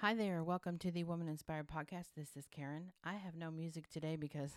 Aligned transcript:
Hi 0.00 0.14
there. 0.14 0.42
Welcome 0.42 0.78
to 0.78 0.90
the 0.90 1.04
Woman 1.04 1.28
Inspired 1.28 1.68
Podcast. 1.68 2.14
This 2.16 2.34
is 2.34 2.46
Karen. 2.50 2.92
I 3.04 3.16
have 3.16 3.36
no 3.36 3.50
music 3.50 3.86
today 3.90 4.16
because 4.16 4.52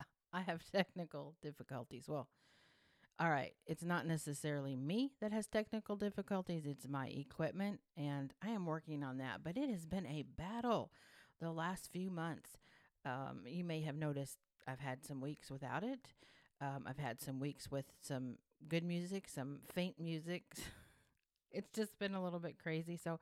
I 0.32 0.40
have 0.40 0.62
technical 0.72 1.34
difficulties. 1.42 2.06
Well, 2.08 2.26
all 3.20 3.28
right. 3.28 3.52
It's 3.66 3.84
not 3.84 4.06
necessarily 4.06 4.74
me 4.74 5.12
that 5.20 5.30
has 5.30 5.46
technical 5.46 5.96
difficulties, 5.96 6.64
it's 6.64 6.88
my 6.88 7.08
equipment, 7.08 7.80
and 7.98 8.32
I 8.42 8.48
am 8.48 8.64
working 8.64 9.04
on 9.04 9.18
that. 9.18 9.44
But 9.44 9.58
it 9.58 9.68
has 9.68 9.84
been 9.84 10.06
a 10.06 10.22
battle 10.22 10.90
the 11.38 11.50
last 11.52 11.92
few 11.92 12.10
months. 12.10 12.56
Um, 13.04 13.42
you 13.44 13.64
may 13.64 13.82
have 13.82 13.96
noticed 13.96 14.38
I've 14.66 14.80
had 14.80 15.04
some 15.04 15.20
weeks 15.20 15.50
without 15.50 15.84
it. 15.84 16.14
Um, 16.62 16.86
I've 16.86 16.96
had 16.96 17.20
some 17.20 17.40
weeks 17.40 17.70
with 17.70 17.92
some 18.00 18.36
good 18.70 18.84
music, 18.84 19.28
some 19.28 19.58
faint 19.74 20.00
music. 20.00 20.44
it's 21.50 21.68
just 21.76 21.98
been 21.98 22.14
a 22.14 22.24
little 22.24 22.40
bit 22.40 22.56
crazy. 22.58 22.96
So 22.96 23.20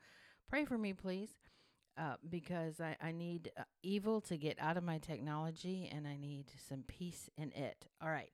pray 0.50 0.64
for 0.64 0.76
me, 0.76 0.92
please, 0.92 1.30
uh, 1.96 2.14
because 2.28 2.80
I, 2.80 2.96
I 3.00 3.12
need 3.12 3.52
uh, 3.56 3.62
evil 3.84 4.20
to 4.22 4.36
get 4.36 4.58
out 4.60 4.76
of 4.76 4.82
my 4.82 4.98
technology 4.98 5.88
and 5.94 6.08
I 6.08 6.16
need 6.16 6.46
some 6.68 6.82
peace 6.88 7.30
in 7.38 7.52
it. 7.52 7.86
All 8.02 8.10
right. 8.10 8.30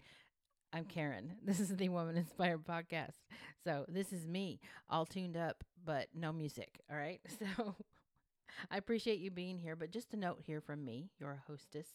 I'm 0.72 0.84
Karen. 0.84 1.34
This 1.44 1.60
is 1.60 1.76
the 1.76 1.90
Woman 1.90 2.16
Inspired 2.16 2.64
Podcast. 2.64 3.20
So, 3.64 3.84
this 3.86 4.12
is 4.14 4.26
me 4.26 4.60
all 4.88 5.04
tuned 5.04 5.36
up, 5.36 5.62
but 5.84 6.08
no 6.14 6.32
music. 6.32 6.80
All 6.90 6.96
right. 6.96 7.20
So, 7.38 7.74
I 8.70 8.78
appreciate 8.78 9.18
you 9.18 9.30
being 9.30 9.58
here, 9.58 9.76
but 9.76 9.90
just 9.90 10.14
a 10.14 10.16
note 10.16 10.40
here 10.40 10.62
from 10.62 10.82
me, 10.82 11.10
your 11.20 11.42
hostess, 11.46 11.88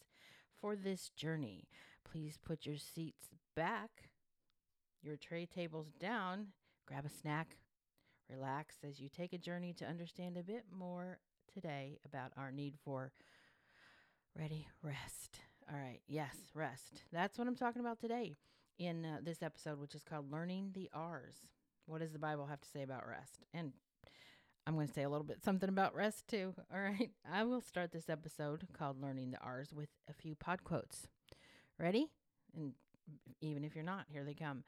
for 0.60 0.76
this 0.76 1.10
journey. 1.10 1.68
Please 2.10 2.38
put 2.44 2.68
your 2.68 2.78
seats 2.78 3.30
back, 3.56 3.90
your 5.02 5.18
tray 5.18 5.48
tables 5.48 5.88
down, 6.00 6.48
grab 6.86 7.06
a 7.06 7.10
snack, 7.10 7.58
Relax 8.32 8.76
as 8.88 9.00
you 9.00 9.10
take 9.10 9.34
a 9.34 9.38
journey 9.38 9.74
to 9.74 9.86
understand 9.86 10.38
a 10.38 10.44
bit 10.44 10.64
more 10.72 11.20
today 11.54 12.00
about 12.06 12.32
our 12.38 12.52
need 12.52 12.76
for 12.84 13.12
ready 14.38 14.68
rest. 14.82 15.42
All 15.70 15.78
right, 15.78 16.00
yes, 16.08 16.36
rest. 16.54 17.04
That's 17.12 17.38
what 17.38 17.48
I'm 17.48 17.56
talking 17.56 17.82
about 17.82 18.00
today 18.00 18.38
in 18.80 19.06
uh, 19.06 19.18
this 19.22 19.44
episode, 19.44 19.80
which 19.80 19.96
is 19.96 20.04
called 20.04 20.32
Learning 20.32 20.72
the 20.74 20.90
R's. 20.94 21.36
What 21.88 22.00
does 22.00 22.14
the 22.14 22.20
Bible 22.20 22.46
have 22.46 22.62
to 22.62 22.70
say 22.70 22.84
about 22.84 23.08
rest? 23.08 23.44
And 23.54 23.74
I'm 24.66 24.76
going 24.76 24.88
to 24.88 24.94
say 24.94 25.04
a 25.04 25.10
little 25.10 25.26
bit 25.26 25.44
something 25.44 25.70
about 25.70 25.94
rest 25.94 26.28
too. 26.28 26.54
All 26.74 26.82
right, 26.82 27.12
I 27.30 27.44
will 27.44 27.62
start 27.62 27.92
this 27.92 28.10
episode 28.10 28.68
called 28.72 29.02
Learning 29.02 29.32
the 29.32 29.42
R's 29.42 29.74
with 29.74 29.90
a 30.10 30.14
few 30.14 30.36
pod 30.36 30.64
quotes. 30.64 31.08
Ready? 31.78 32.08
And 32.56 32.74
even 33.42 33.66
if 33.66 33.76
you're 33.76 33.84
not, 33.84 34.06
here 34.08 34.24
they 34.24 34.36
come. 34.36 34.64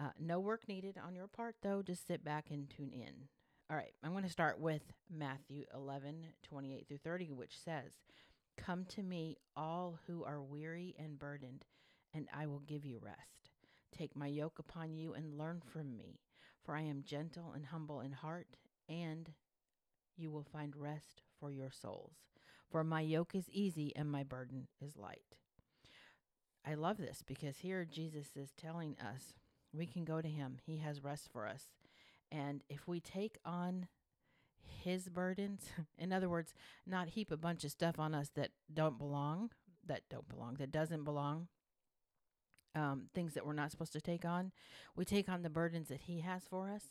Uh, 0.00 0.10
no 0.18 0.40
work 0.40 0.66
needed 0.68 0.96
on 1.04 1.14
your 1.14 1.28
part, 1.28 1.56
though. 1.62 1.82
Just 1.82 2.06
sit 2.06 2.24
back 2.24 2.46
and 2.50 2.68
tune 2.68 2.92
in. 2.92 3.28
All 3.70 3.76
right, 3.76 3.92
I'm 4.02 4.12
going 4.12 4.24
to 4.24 4.30
start 4.30 4.60
with 4.60 4.82
Matthew 5.10 5.64
11, 5.74 6.26
28 6.42 6.88
through 6.88 6.98
30, 6.98 7.32
which 7.32 7.58
says, 7.58 7.92
Come 8.58 8.84
to 8.90 9.02
me, 9.02 9.38
all 9.56 9.98
who 10.06 10.24
are 10.24 10.42
weary 10.42 10.94
and 10.98 11.18
burdened, 11.18 11.64
and 12.12 12.28
I 12.34 12.46
will 12.46 12.60
give 12.60 12.84
you 12.84 12.98
rest. 13.00 13.50
Take 13.96 14.16
my 14.16 14.26
yoke 14.26 14.58
upon 14.58 14.94
you 14.94 15.14
and 15.14 15.38
learn 15.38 15.62
from 15.72 15.96
me, 15.96 16.20
for 16.64 16.76
I 16.76 16.82
am 16.82 17.04
gentle 17.04 17.52
and 17.54 17.66
humble 17.66 18.00
in 18.00 18.12
heart, 18.12 18.48
and 18.88 19.30
you 20.16 20.30
will 20.30 20.44
find 20.44 20.76
rest 20.76 21.22
for 21.40 21.50
your 21.50 21.70
souls. 21.70 22.16
For 22.70 22.84
my 22.84 23.00
yoke 23.00 23.34
is 23.34 23.50
easy 23.50 23.92
and 23.96 24.10
my 24.10 24.22
burden 24.22 24.68
is 24.80 24.96
light. 24.96 25.36
I 26.66 26.74
love 26.74 26.96
this 26.96 27.22
because 27.26 27.58
here 27.58 27.84
Jesus 27.84 28.28
is 28.36 28.52
telling 28.56 28.96
us 29.00 29.34
we 29.74 29.86
can 29.86 30.04
go 30.04 30.20
to 30.20 30.28
him. 30.28 30.58
He 30.64 30.78
has 30.78 31.02
rest 31.02 31.28
for 31.32 31.46
us. 31.46 31.68
And 32.30 32.62
if 32.68 32.86
we 32.88 33.00
take 33.00 33.38
on 33.44 33.88
his 34.62 35.08
burdens, 35.08 35.70
in 35.98 36.12
other 36.12 36.28
words, 36.28 36.54
not 36.86 37.10
heap 37.10 37.30
a 37.30 37.36
bunch 37.36 37.64
of 37.64 37.70
stuff 37.70 37.98
on 37.98 38.14
us 38.14 38.30
that 38.34 38.50
don't 38.72 38.98
belong, 38.98 39.50
that 39.86 40.02
don't 40.10 40.28
belong, 40.28 40.54
that 40.54 40.72
doesn't 40.72 41.04
belong, 41.04 41.48
um, 42.74 43.04
things 43.14 43.34
that 43.34 43.46
we're 43.46 43.52
not 43.52 43.70
supposed 43.70 43.92
to 43.92 44.00
take 44.00 44.24
on, 44.24 44.52
we 44.96 45.04
take 45.04 45.28
on 45.28 45.42
the 45.42 45.50
burdens 45.50 45.88
that 45.88 46.02
he 46.02 46.20
has 46.20 46.44
for 46.48 46.70
us. 46.70 46.84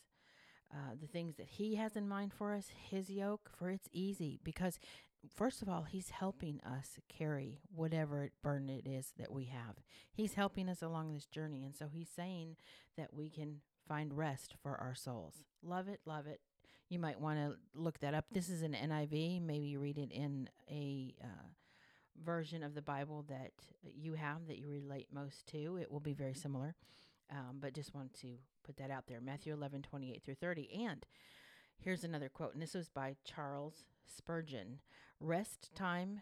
Uh, 0.73 0.95
the 0.99 1.07
things 1.07 1.35
that 1.35 1.49
he 1.49 1.75
has 1.75 1.97
in 1.97 2.07
mind 2.07 2.31
for 2.33 2.53
us, 2.53 2.67
his 2.89 3.09
yoke, 3.09 3.49
for 3.57 3.69
it's 3.69 3.89
easy 3.91 4.39
because, 4.41 4.79
first 5.35 5.61
of 5.61 5.67
all, 5.67 5.83
he's 5.83 6.11
helping 6.11 6.61
us 6.61 6.97
carry 7.09 7.59
whatever 7.75 8.29
burden 8.41 8.69
it 8.69 8.87
is 8.87 9.11
that 9.17 9.33
we 9.33 9.45
have. 9.45 9.75
He's 10.13 10.35
helping 10.35 10.69
us 10.69 10.81
along 10.81 11.13
this 11.13 11.25
journey. 11.25 11.65
And 11.65 11.75
so 11.75 11.87
he's 11.91 12.09
saying 12.09 12.55
that 12.97 13.13
we 13.13 13.29
can 13.29 13.57
find 13.85 14.17
rest 14.17 14.55
for 14.63 14.77
our 14.77 14.95
souls. 14.95 15.43
Love 15.61 15.89
it, 15.89 15.99
love 16.05 16.25
it. 16.25 16.39
You 16.87 16.99
might 16.99 17.19
want 17.19 17.39
to 17.39 17.55
look 17.73 17.99
that 17.99 18.13
up. 18.13 18.25
This 18.31 18.49
is 18.49 18.61
an 18.61 18.73
NIV. 18.73 19.41
Maybe 19.41 19.75
read 19.75 19.97
it 19.97 20.11
in 20.11 20.49
a 20.69 21.15
uh, 21.21 21.47
version 22.23 22.63
of 22.63 22.75
the 22.75 22.81
Bible 22.81 23.25
that 23.27 23.51
you 23.81 24.13
have 24.13 24.47
that 24.47 24.57
you 24.57 24.69
relate 24.69 25.07
most 25.13 25.47
to. 25.47 25.77
It 25.81 25.91
will 25.91 25.99
be 25.99 26.13
very 26.13 26.33
similar. 26.33 26.75
Um, 27.29 27.57
but 27.59 27.73
just 27.73 27.95
want 27.95 28.13
to 28.21 28.27
put 28.63 28.77
that 28.77 28.91
out 28.91 29.07
there. 29.07 29.21
Matthew 29.21 29.53
11, 29.53 29.83
28 29.83 30.23
through 30.23 30.35
30. 30.35 30.69
And 30.85 31.05
here's 31.77 32.03
another 32.03 32.29
quote, 32.29 32.53
and 32.53 32.61
this 32.61 32.73
was 32.73 32.89
by 32.89 33.15
Charles 33.23 33.85
Spurgeon 34.05 34.79
Rest 35.19 35.69
time 35.75 36.21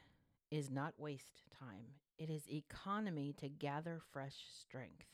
is 0.52 0.70
not 0.70 0.94
waste 0.98 1.44
time, 1.58 1.94
it 2.18 2.30
is 2.30 2.50
economy 2.50 3.34
to 3.40 3.48
gather 3.48 4.02
fresh 4.12 4.36
strength. 4.60 5.06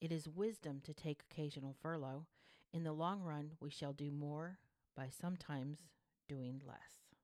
It 0.00 0.10
is 0.10 0.28
wisdom 0.28 0.80
to 0.84 0.94
take 0.94 1.22
occasional 1.30 1.76
furlough. 1.80 2.26
In 2.72 2.84
the 2.84 2.92
long 2.92 3.22
run, 3.22 3.52
we 3.60 3.70
shall 3.70 3.92
do 3.92 4.10
more 4.10 4.58
by 4.96 5.10
sometimes 5.10 5.80
doing 6.28 6.60
less. 6.66 7.14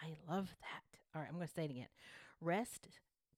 I 0.00 0.14
love 0.32 0.54
that. 0.60 0.98
All 1.14 1.20
right, 1.20 1.28
I'm 1.28 1.36
going 1.36 1.48
to 1.48 1.52
say 1.52 1.64
it 1.64 1.70
again. 1.70 1.88
Rest 2.40 2.88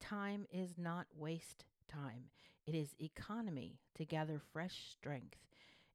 time 0.01 0.47
is 0.53 0.79
not 0.79 1.07
waste 1.17 1.65
time. 1.89 2.25
It 2.67 2.75
is 2.75 2.95
economy 3.01 3.79
to 3.97 4.05
gather 4.05 4.41
fresh 4.53 4.91
strength. 4.91 5.39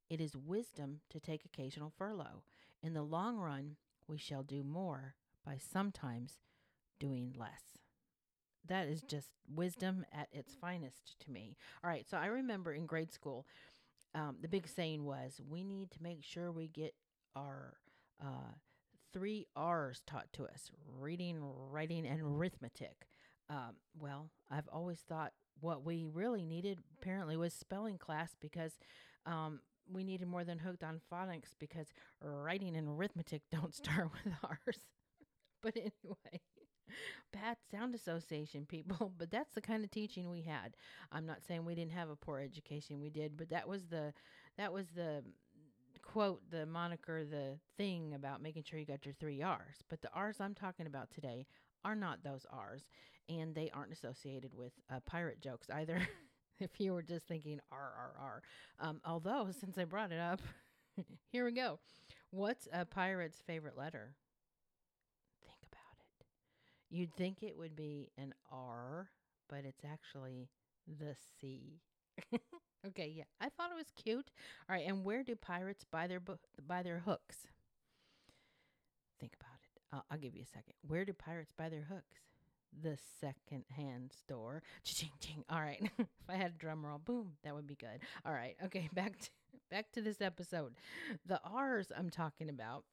It 0.10 0.22
is 0.22 0.36
wisdom 0.36 1.02
to 1.10 1.20
take 1.20 1.46
occasional 1.46 1.92
furlough. 1.98 2.44
In 2.82 2.94
the 2.94 3.04
long 3.04 3.38
run, 3.38 3.76
we 4.08 4.18
shall 4.18 4.44
do 4.44 4.64
more 4.64 5.16
by 5.46 5.58
sometimes 5.58 6.40
doing 7.00 7.34
less. 7.38 7.80
That 8.68 8.88
is 8.88 9.02
just 9.02 9.30
wisdom 9.54 10.06
at 10.14 10.28
its 10.32 10.54
finest 10.54 11.20
to 11.22 11.32
me. 11.32 11.58
All 11.84 11.90
right, 11.90 12.08
so 12.08 12.18
I 12.18 12.28
remember 12.28 12.74
in 12.74 12.86
grade 12.86 13.12
school, 13.12 13.48
um, 14.14 14.38
the 14.42 14.48
big 14.48 14.68
saying 14.68 15.06
was 15.06 15.42
we 15.50 15.64
need 15.64 15.92
to 15.92 16.04
make 16.04 16.24
sure 16.24 16.52
we 16.52 16.68
get 16.68 16.94
our 17.36 17.74
uh, 18.22 18.54
three 19.14 19.48
R's 19.56 20.02
taught 20.06 20.32
to 20.34 20.44
us 20.46 20.72
reading, 21.00 21.40
writing, 21.42 22.06
and 22.06 22.22
arithmetic. 22.22 23.08
Um, 23.50 23.76
well, 24.00 24.30
I've 24.52 24.68
always 24.72 25.00
thought 25.00 25.34
what 25.62 25.86
we 25.86 26.06
really 26.06 26.46
needed 26.46 26.80
apparently 27.00 27.38
was 27.38 27.54
spelling 27.54 27.98
class 27.98 28.36
because 28.40 28.80
um, 29.26 29.60
we 29.92 30.04
needed 30.04 30.28
more 30.28 30.44
than 30.44 30.60
hooked 30.60 30.84
on 30.84 31.02
phonics 31.12 31.56
because 31.60 31.88
writing 32.22 32.76
and 32.76 32.88
arithmetic 32.88 33.42
don't 33.52 33.76
start 33.76 34.10
with 34.12 34.34
R's. 34.44 34.80
but 35.62 35.76
anyway, 35.76 36.42
bad 37.34 37.58
sound 37.72 37.96
association 37.96 38.66
people, 38.66 39.12
but 39.18 39.32
that's 39.32 39.54
the 39.54 39.62
kind 39.62 39.84
of 39.84 39.92
teaching 39.92 40.30
we 40.30 40.42
had. 40.42 40.76
I'm 41.12 41.26
not 41.26 41.44
saying 41.48 41.66
we 41.66 41.76
didn't 41.76 41.94
have 41.94 42.10
a 42.10 42.16
poor 42.16 42.40
education, 42.40 43.00
we 43.00 43.10
did, 43.10 43.38
but 43.38 43.50
that 43.50 43.68
was 43.68 43.86
the 43.88 44.14
that 44.58 44.74
was 44.74 44.88
the 44.96 45.24
quote 46.02 46.42
the 46.50 46.66
moniker 46.66 47.24
the 47.24 47.58
thing 47.78 48.14
about 48.16 48.42
making 48.42 48.64
sure 48.64 48.80
you 48.80 48.86
got 48.86 49.06
your 49.06 49.14
3 49.20 49.42
R's. 49.42 49.84
But 49.90 50.02
the 50.02 50.12
R's 50.14 50.40
I'm 50.40 50.56
talking 50.56 50.88
about 50.88 51.12
today 51.12 51.46
are 51.86 51.96
not 51.96 52.24
those 52.24 52.46
R's, 52.52 52.84
and 53.28 53.54
they 53.56 53.70
aren't 53.74 53.92
associated 53.94 54.54
with 54.54 54.74
uh, 54.92 55.00
pirate 55.06 55.42
jokes 55.42 55.70
either. 55.70 56.08
if 56.60 56.80
you 56.80 56.94
were 56.94 57.02
just 57.02 57.28
thinking 57.28 57.60
R 57.72 57.94
R 57.98 58.12
R, 58.20 58.42
um, 58.80 59.02
although 59.06 59.48
since 59.60 59.78
I 59.78 59.86
brought 59.86 60.12
it 60.12 60.20
up, 60.20 60.42
here 61.32 61.46
we 61.46 61.52
go. 61.52 61.80
What's 62.32 62.68
a 62.72 62.86
pirate's 62.86 63.42
favorite 63.46 63.78
letter? 63.78 64.14
Think 65.46 65.60
about 65.72 65.98
it. 66.20 66.26
You'd 66.90 67.16
think 67.16 67.42
it 67.42 67.58
would 67.58 67.76
be 67.76 68.10
an 68.18 68.34
R, 68.52 69.10
but 69.48 69.66
it's 69.66 69.84
actually 69.84 70.50
the 70.88 71.16
C. 71.40 71.80
okay, 72.88 73.12
yeah, 73.16 73.24
I 73.40 73.50
thought 73.50 73.72
it 73.72 73.78
was 73.78 73.92
cute. 73.96 74.30
All 74.70 74.76
right, 74.76 74.86
and 74.88 75.04
where 75.04 75.24
do 75.24 75.36
pirates 75.36 75.86
buy 75.90 76.08
their 76.08 76.20
bu- 76.20 76.36
buy 76.68 76.84
their 76.84 77.00
hooks? 77.00 77.48
Think 79.20 79.34
about. 79.40 79.49
I'll, 79.92 80.06
I'll 80.12 80.18
give 80.18 80.36
you 80.36 80.44
a 80.44 80.46
second. 80.46 80.74
Where 80.88 81.06
do 81.06 81.14
pirates 81.14 81.54
buy 81.58 81.70
their 81.70 81.88
hooks? 81.90 82.22
The 82.84 82.98
second-hand 83.20 84.12
store. 84.18 84.62
Ching 84.84 85.12
ching. 85.20 85.44
All 85.50 85.62
right. 85.62 85.82
if 86.00 86.08
I 86.28 86.36
had 86.36 86.52
a 86.52 86.60
drum 86.60 86.86
roll, 86.86 87.00
boom, 87.00 87.34
that 87.44 87.56
would 87.56 87.68
be 87.68 87.76
good. 87.76 88.00
All 88.26 88.34
right. 88.34 88.56
Okay, 88.66 88.90
back 88.94 89.20
to 89.20 89.30
back 89.72 89.92
to 89.92 90.02
this 90.02 90.22
episode. 90.22 90.74
The 91.26 91.40
R's 91.44 91.92
I'm 91.96 92.10
talking 92.10 92.50
about 92.50 92.86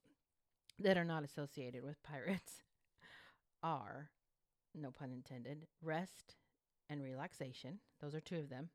that 0.78 0.98
are 0.98 1.04
not 1.04 1.24
associated 1.24 1.82
with 1.82 2.02
pirates 2.02 2.62
are, 3.62 4.10
no 4.74 4.90
pun 4.90 5.10
intended, 5.10 5.66
rest 5.82 6.36
and 6.90 7.02
relaxation. 7.02 7.78
Those 8.00 8.14
are 8.14 8.20
two 8.20 8.38
of 8.38 8.50
them. 8.50 8.68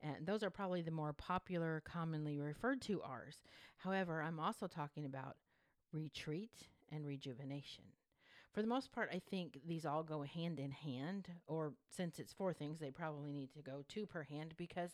And 0.00 0.26
those 0.26 0.42
are 0.42 0.50
probably 0.50 0.82
the 0.82 0.90
more 0.90 1.12
popular, 1.12 1.82
commonly 1.84 2.38
referred 2.38 2.80
to 2.82 3.02
R's. 3.02 3.42
However, 3.78 4.20
I'm 4.20 4.40
also 4.40 4.66
talking 4.66 5.04
about 5.04 5.36
retreat 5.92 6.68
and 6.92 7.06
rejuvenation. 7.06 7.84
For 8.52 8.60
the 8.60 8.68
most 8.68 8.92
part, 8.92 9.08
I 9.12 9.20
think 9.30 9.60
these 9.66 9.86
all 9.86 10.02
go 10.02 10.22
hand 10.22 10.60
in 10.60 10.72
hand, 10.72 11.28
or 11.46 11.72
since 11.88 12.18
it's 12.18 12.34
four 12.34 12.52
things, 12.52 12.78
they 12.78 12.90
probably 12.90 13.32
need 13.32 13.52
to 13.54 13.62
go 13.62 13.82
two 13.88 14.04
per 14.04 14.24
hand 14.24 14.54
because 14.58 14.90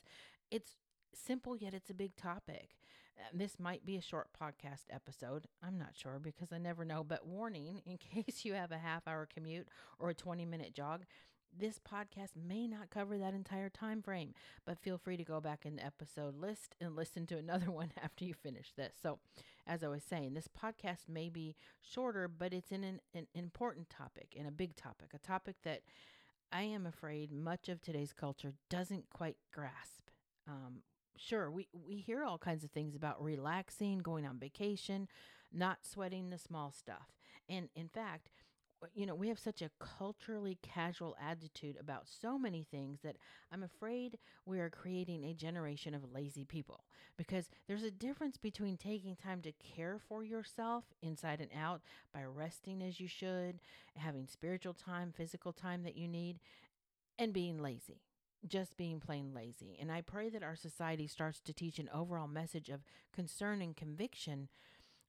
it's 0.51 0.77
simple 1.13 1.57
yet 1.57 1.75
it's 1.75 1.91
a 1.91 1.95
big 1.95 2.15
topic. 2.17 2.77
Uh, 3.19 3.23
this 3.35 3.59
might 3.59 3.85
be 3.85 3.97
a 3.97 4.03
short 4.03 4.29
podcast 4.41 4.85
episode. 4.91 5.47
I'm 5.61 5.77
not 5.77 5.97
sure 5.97 6.21
because 6.23 6.53
I 6.53 6.59
never 6.59 6.85
know. 6.85 7.03
But 7.03 7.27
warning 7.27 7.83
in 7.87 7.99
case 7.99 8.45
you 8.45 8.55
have 8.55 8.71
a 8.71 8.79
half 8.79 9.09
hour 9.09 9.27
commute 9.33 9.69
or 9.99 10.11
a 10.11 10.15
20 10.15 10.45
minute 10.45 10.73
jog, 10.73 11.05
this 11.57 11.79
podcast 11.79 12.37
may 12.37 12.67
not 12.69 12.91
cover 12.91 13.19
that 13.19 13.35
entire 13.35 13.71
time 13.71 14.03
frame, 14.03 14.35
but 14.65 14.79
feel 14.79 14.99
free 14.99 15.17
to 15.17 15.25
go 15.25 15.41
back 15.41 15.65
in 15.65 15.77
the 15.77 15.85
episode 15.85 16.37
list 16.37 16.75
and 16.81 16.95
listen 16.95 17.27
to 17.27 17.39
another 17.39 17.71
one 17.71 17.91
after 18.03 18.25
you 18.25 18.35
finish 18.35 18.73
this. 18.77 18.95
So, 19.03 19.19
as 19.69 19.85
I 19.85 19.89
was 19.89 20.03
saying, 20.03 20.33
this 20.33 20.49
podcast 20.49 21.09
may 21.09 21.29
be 21.29 21.55
shorter, 21.81 22.27
but 22.27 22.55
it's 22.55 22.73
in 22.73 22.83
an, 22.83 23.01
an 23.15 23.27
important 23.35 23.91
topic, 23.91 24.29
in 24.35 24.47
a 24.47 24.51
big 24.51 24.75
topic, 24.75 25.11
a 25.15 25.19
topic 25.19 25.57
that 25.63 25.83
I 26.51 26.63
am 26.63 26.87
afraid 26.87 27.31
much 27.31 27.69
of 27.69 27.83
today's 27.83 28.15
culture 28.15 28.55
doesn't 28.71 29.11
quite 29.11 29.37
grasp. 29.53 30.09
Um, 30.49 30.79
sure, 31.17 31.51
we, 31.51 31.69
we 31.73 31.97
hear 31.97 32.25
all 32.25 32.39
kinds 32.39 32.65
of 32.65 32.71
things 32.71 32.97
about 32.97 33.23
relaxing, 33.23 33.99
going 33.99 34.27
on 34.27 34.39
vacation, 34.39 35.09
not 35.53 35.79
sweating 35.83 36.31
the 36.31 36.39
small 36.39 36.73
stuff. 36.73 37.13
And 37.49 37.69
in 37.77 37.89
fact, 37.89 38.31
Uh, 38.83 38.87
you 38.95 39.07
know, 39.07 39.15
we 39.15 39.29
have 39.29 39.39
such 39.39 39.61
a 39.61 39.71
culturally 39.81 40.59
casual 40.63 41.17
attitude 41.21 41.77
about 41.81 42.07
so 42.07 42.39
many 42.39 42.65
things 42.71 43.01
that 43.03 43.17
I'm 43.51 43.63
afraid 43.65 44.19
we 44.47 44.61
are 44.61 44.71
creating 44.71 45.25
a 45.25 45.35
generation 45.35 45.95
of 45.95 46.13
lazy 46.13 46.45
people 46.45 46.85
because 47.17 47.49
there's 47.67 47.83
a 47.83 47.91
difference 47.91 48.37
between 48.37 48.77
taking 48.77 49.17
time 49.17 49.43
to 49.43 49.53
care 49.53 49.99
for 50.09 50.23
yourself 50.23 50.85
inside 51.03 51.41
and 51.41 51.51
out 51.61 51.83
by 52.15 52.23
resting 52.23 52.83
as 52.83 53.01
you 53.01 53.09
should, 53.09 53.61
having 53.97 54.27
spiritual 54.27 54.75
time, 54.75 55.13
physical 55.17 55.53
time 55.53 55.83
that 55.83 55.97
you 55.97 56.07
need, 56.07 56.39
and 57.19 57.33
being 57.33 57.59
lazy. 57.59 58.03
Just 58.47 58.77
being 58.77 59.01
plain 59.01 59.35
lazy. 59.35 59.77
And 59.81 59.91
I 59.91 60.01
pray 60.01 60.29
that 60.31 60.45
our 60.45 60.55
society 60.55 61.09
starts 61.09 61.41
to 61.41 61.53
teach 61.53 61.81
an 61.81 61.91
overall 61.93 62.29
message 62.29 62.69
of 62.69 62.85
concern 63.13 63.61
and 63.61 63.75
conviction 63.77 64.49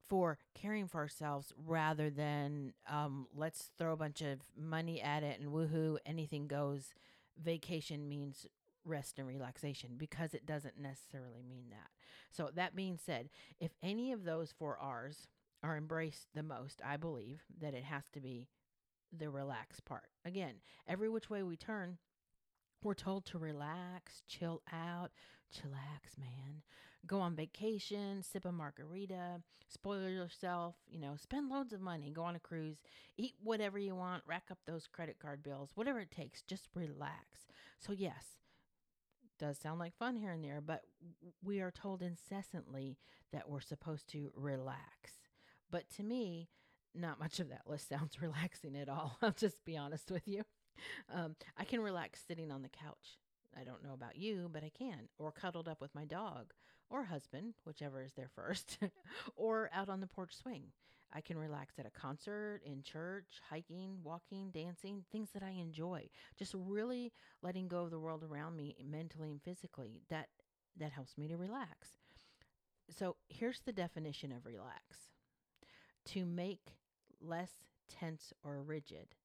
for 0.10 0.38
caring 0.56 0.88
for 0.88 0.98
ourselves 0.98 1.54
rather 1.66 2.10
than 2.10 2.74
um, 2.90 3.28
let's 3.36 3.70
throw 3.78 3.94
a 3.94 3.98
bunch 3.98 4.22
of 4.22 4.40
money 4.58 5.02
at 5.02 5.24
it 5.24 5.40
and 5.40 5.52
woohoo, 5.52 5.98
anything 6.06 6.48
goes. 6.48 6.94
Vacation 7.42 8.10
means 8.10 8.48
rest 8.84 9.20
and 9.20 9.28
relaxation 9.28 9.92
because 9.98 10.34
it 10.34 10.46
doesn't 10.46 10.80
necessarily 10.80 11.44
mean 11.48 11.66
that. 11.70 11.90
So, 12.32 12.50
that 12.56 12.76
being 12.76 12.98
said, 13.04 13.30
if 13.60 13.72
any 13.82 14.12
of 14.12 14.24
those 14.24 14.52
four 14.52 14.78
R's 14.78 15.28
are 15.64 15.78
embraced 15.78 16.28
the 16.34 16.44
most, 16.44 16.82
I 16.84 16.98
believe 16.98 17.44
that 17.62 17.74
it 17.74 17.84
has 17.84 18.04
to 18.14 18.20
be 18.20 18.48
the 19.18 19.30
relax 19.30 19.80
part. 19.80 20.10
Again, 20.26 20.56
every 20.88 21.10
which 21.10 21.30
way 21.30 21.44
we 21.44 21.56
turn, 21.56 21.98
we're 22.84 22.94
told 22.94 23.26
to 23.26 23.38
relax, 23.38 24.22
chill 24.28 24.62
out, 24.72 25.12
chillax, 25.54 26.18
man 26.18 26.62
go 27.06 27.20
on 27.20 27.36
vacation, 27.36 28.22
sip 28.24 28.46
a 28.46 28.52
margarita, 28.52 29.42
spoil 29.68 30.10
yourself, 30.10 30.76
you 30.90 31.00
know, 31.00 31.16
spend 31.16 31.50
loads 31.50 31.74
of 31.74 31.82
money, 31.82 32.12
go 32.12 32.24
on 32.24 32.36
a 32.36 32.40
cruise, 32.40 32.78
eat 33.18 33.34
whatever 33.42 33.78
you 33.78 33.96
want, 33.96 34.24
rack 34.28 34.46
up 34.52 34.58
those 34.66 34.88
credit 34.88 35.18
card 35.22 35.44
bills, 35.44 35.72
whatever 35.76 36.00
it 36.00 36.12
takes, 36.12 36.42
just 36.42 36.68
relax. 36.74 37.48
So, 37.80 37.94
yes, 37.94 38.26
does 39.40 39.58
sound 39.58 39.80
like 39.80 39.96
fun 39.98 40.16
here 40.16 40.32
and 40.32 40.44
there, 40.44 40.62
but 40.62 40.82
we 41.44 41.62
are 41.62 41.72
told 41.72 42.02
incessantly 42.02 42.98
that 43.32 43.50
we're 43.50 43.62
supposed 43.62 44.08
to 44.10 44.32
relax. 44.36 45.20
But 45.72 45.90
to 45.96 46.04
me, 46.04 46.50
not 46.94 47.20
much 47.20 47.40
of 47.40 47.50
that 47.50 47.62
list 47.66 47.90
sounds 47.90 48.22
relaxing 48.22 48.76
at 48.76 48.90
all. 48.90 49.18
I'll 49.22 49.32
just 49.32 49.64
be 49.66 49.78
honest 49.78 50.12
with 50.12 50.28
you. 50.28 50.44
Um, 51.14 51.36
I 51.58 51.64
can 51.64 51.82
relax 51.82 52.22
sitting 52.28 52.52
on 52.52 52.62
the 52.62 52.70
couch. 52.70 53.18
I 53.60 53.64
don't 53.64 53.84
know 53.84 53.94
about 53.94 54.16
you, 54.18 54.50
but 54.52 54.64
I 54.64 54.70
can, 54.70 55.10
or 55.18 55.32
cuddled 55.32 55.68
up 55.68 55.82
with 55.82 55.94
my 55.96 56.06
dog, 56.06 56.54
or 56.90 57.04
husband, 57.06 57.54
whichever 57.66 58.02
is 58.02 58.14
there 58.14 58.30
first, 58.34 58.78
or 59.36 59.70
out 59.74 59.90
on 59.90 60.00
the 60.00 60.08
porch 60.08 60.36
swing. 60.36 60.64
I 61.12 61.22
can 61.22 61.38
relax 61.38 61.80
at 61.80 61.88
a 61.88 61.90
concert, 61.90 62.62
in 62.64 62.84
church, 62.84 63.42
hiking, 63.50 63.98
walking, 64.04 64.52
dancing, 64.52 65.04
things 65.12 65.30
that 65.34 65.42
I 65.42 65.50
enjoy. 65.50 66.10
Just 66.38 66.54
really 66.56 67.12
letting 67.42 67.68
go 67.68 67.84
of 67.84 67.92
the 67.92 68.00
world 68.00 68.24
around 68.24 68.56
me 68.56 68.76
mentally 68.88 69.32
and 69.32 69.42
physically. 69.42 70.02
That 70.10 70.28
that 70.78 70.92
helps 70.92 71.18
me 71.18 71.28
to 71.28 71.36
relax. 71.36 71.90
So, 72.96 73.16
here's 73.28 73.62
the 73.62 73.74
definition 73.74 74.32
of 74.32 74.46
relax. 74.46 75.12
To 76.06 76.26
make 76.26 76.74
less 77.22 77.52
tense 77.88 78.34
or 78.44 78.62
rigid. 78.62 79.16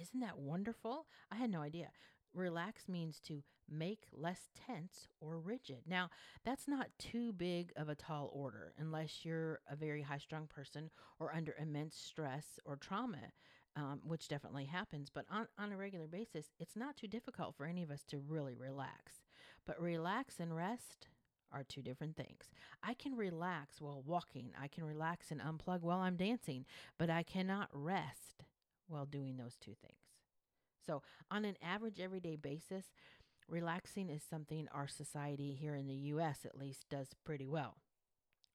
Isn't 0.00 0.20
that 0.20 0.38
wonderful? 0.38 1.06
I 1.30 1.36
had 1.36 1.50
no 1.50 1.60
idea. 1.60 1.90
Relax 2.34 2.88
means 2.88 3.20
to 3.20 3.42
make 3.70 4.04
less 4.12 4.48
tense 4.54 5.08
or 5.20 5.38
rigid. 5.38 5.82
Now, 5.86 6.10
that's 6.44 6.68
not 6.68 6.88
too 6.98 7.32
big 7.32 7.72
of 7.76 7.88
a 7.88 7.94
tall 7.94 8.30
order 8.32 8.72
unless 8.78 9.24
you're 9.24 9.60
a 9.70 9.76
very 9.76 10.02
high 10.02 10.18
strung 10.18 10.46
person 10.46 10.90
or 11.18 11.34
under 11.34 11.54
immense 11.60 11.96
stress 11.96 12.58
or 12.64 12.76
trauma, 12.76 13.32
um, 13.76 14.00
which 14.04 14.28
definitely 14.28 14.64
happens. 14.66 15.10
But 15.12 15.26
on, 15.30 15.48
on 15.58 15.72
a 15.72 15.76
regular 15.76 16.06
basis, 16.06 16.46
it's 16.58 16.76
not 16.76 16.96
too 16.96 17.08
difficult 17.08 17.54
for 17.56 17.66
any 17.66 17.82
of 17.82 17.90
us 17.90 18.04
to 18.08 18.18
really 18.18 18.54
relax. 18.54 19.22
But 19.66 19.80
relax 19.80 20.40
and 20.40 20.54
rest 20.54 21.08
are 21.52 21.64
two 21.64 21.82
different 21.82 22.16
things. 22.16 22.50
I 22.82 22.94
can 22.94 23.16
relax 23.16 23.80
while 23.80 24.02
walking, 24.04 24.50
I 24.60 24.68
can 24.68 24.84
relax 24.84 25.30
and 25.30 25.40
unplug 25.40 25.80
while 25.80 26.00
I'm 26.00 26.16
dancing, 26.16 26.66
but 26.98 27.10
I 27.10 27.22
cannot 27.22 27.68
rest 27.72 28.44
while 28.86 29.06
doing 29.06 29.36
those 29.36 29.56
two 29.56 29.74
things. 29.82 30.07
So, 30.88 31.02
on 31.30 31.44
an 31.44 31.56
average 31.62 32.00
everyday 32.00 32.36
basis, 32.36 32.86
relaxing 33.46 34.08
is 34.08 34.22
something 34.22 34.68
our 34.72 34.88
society 34.88 35.52
here 35.52 35.74
in 35.74 35.86
the 35.86 35.94
US 36.14 36.46
at 36.46 36.56
least 36.56 36.88
does 36.88 37.10
pretty 37.26 37.46
well. 37.46 37.76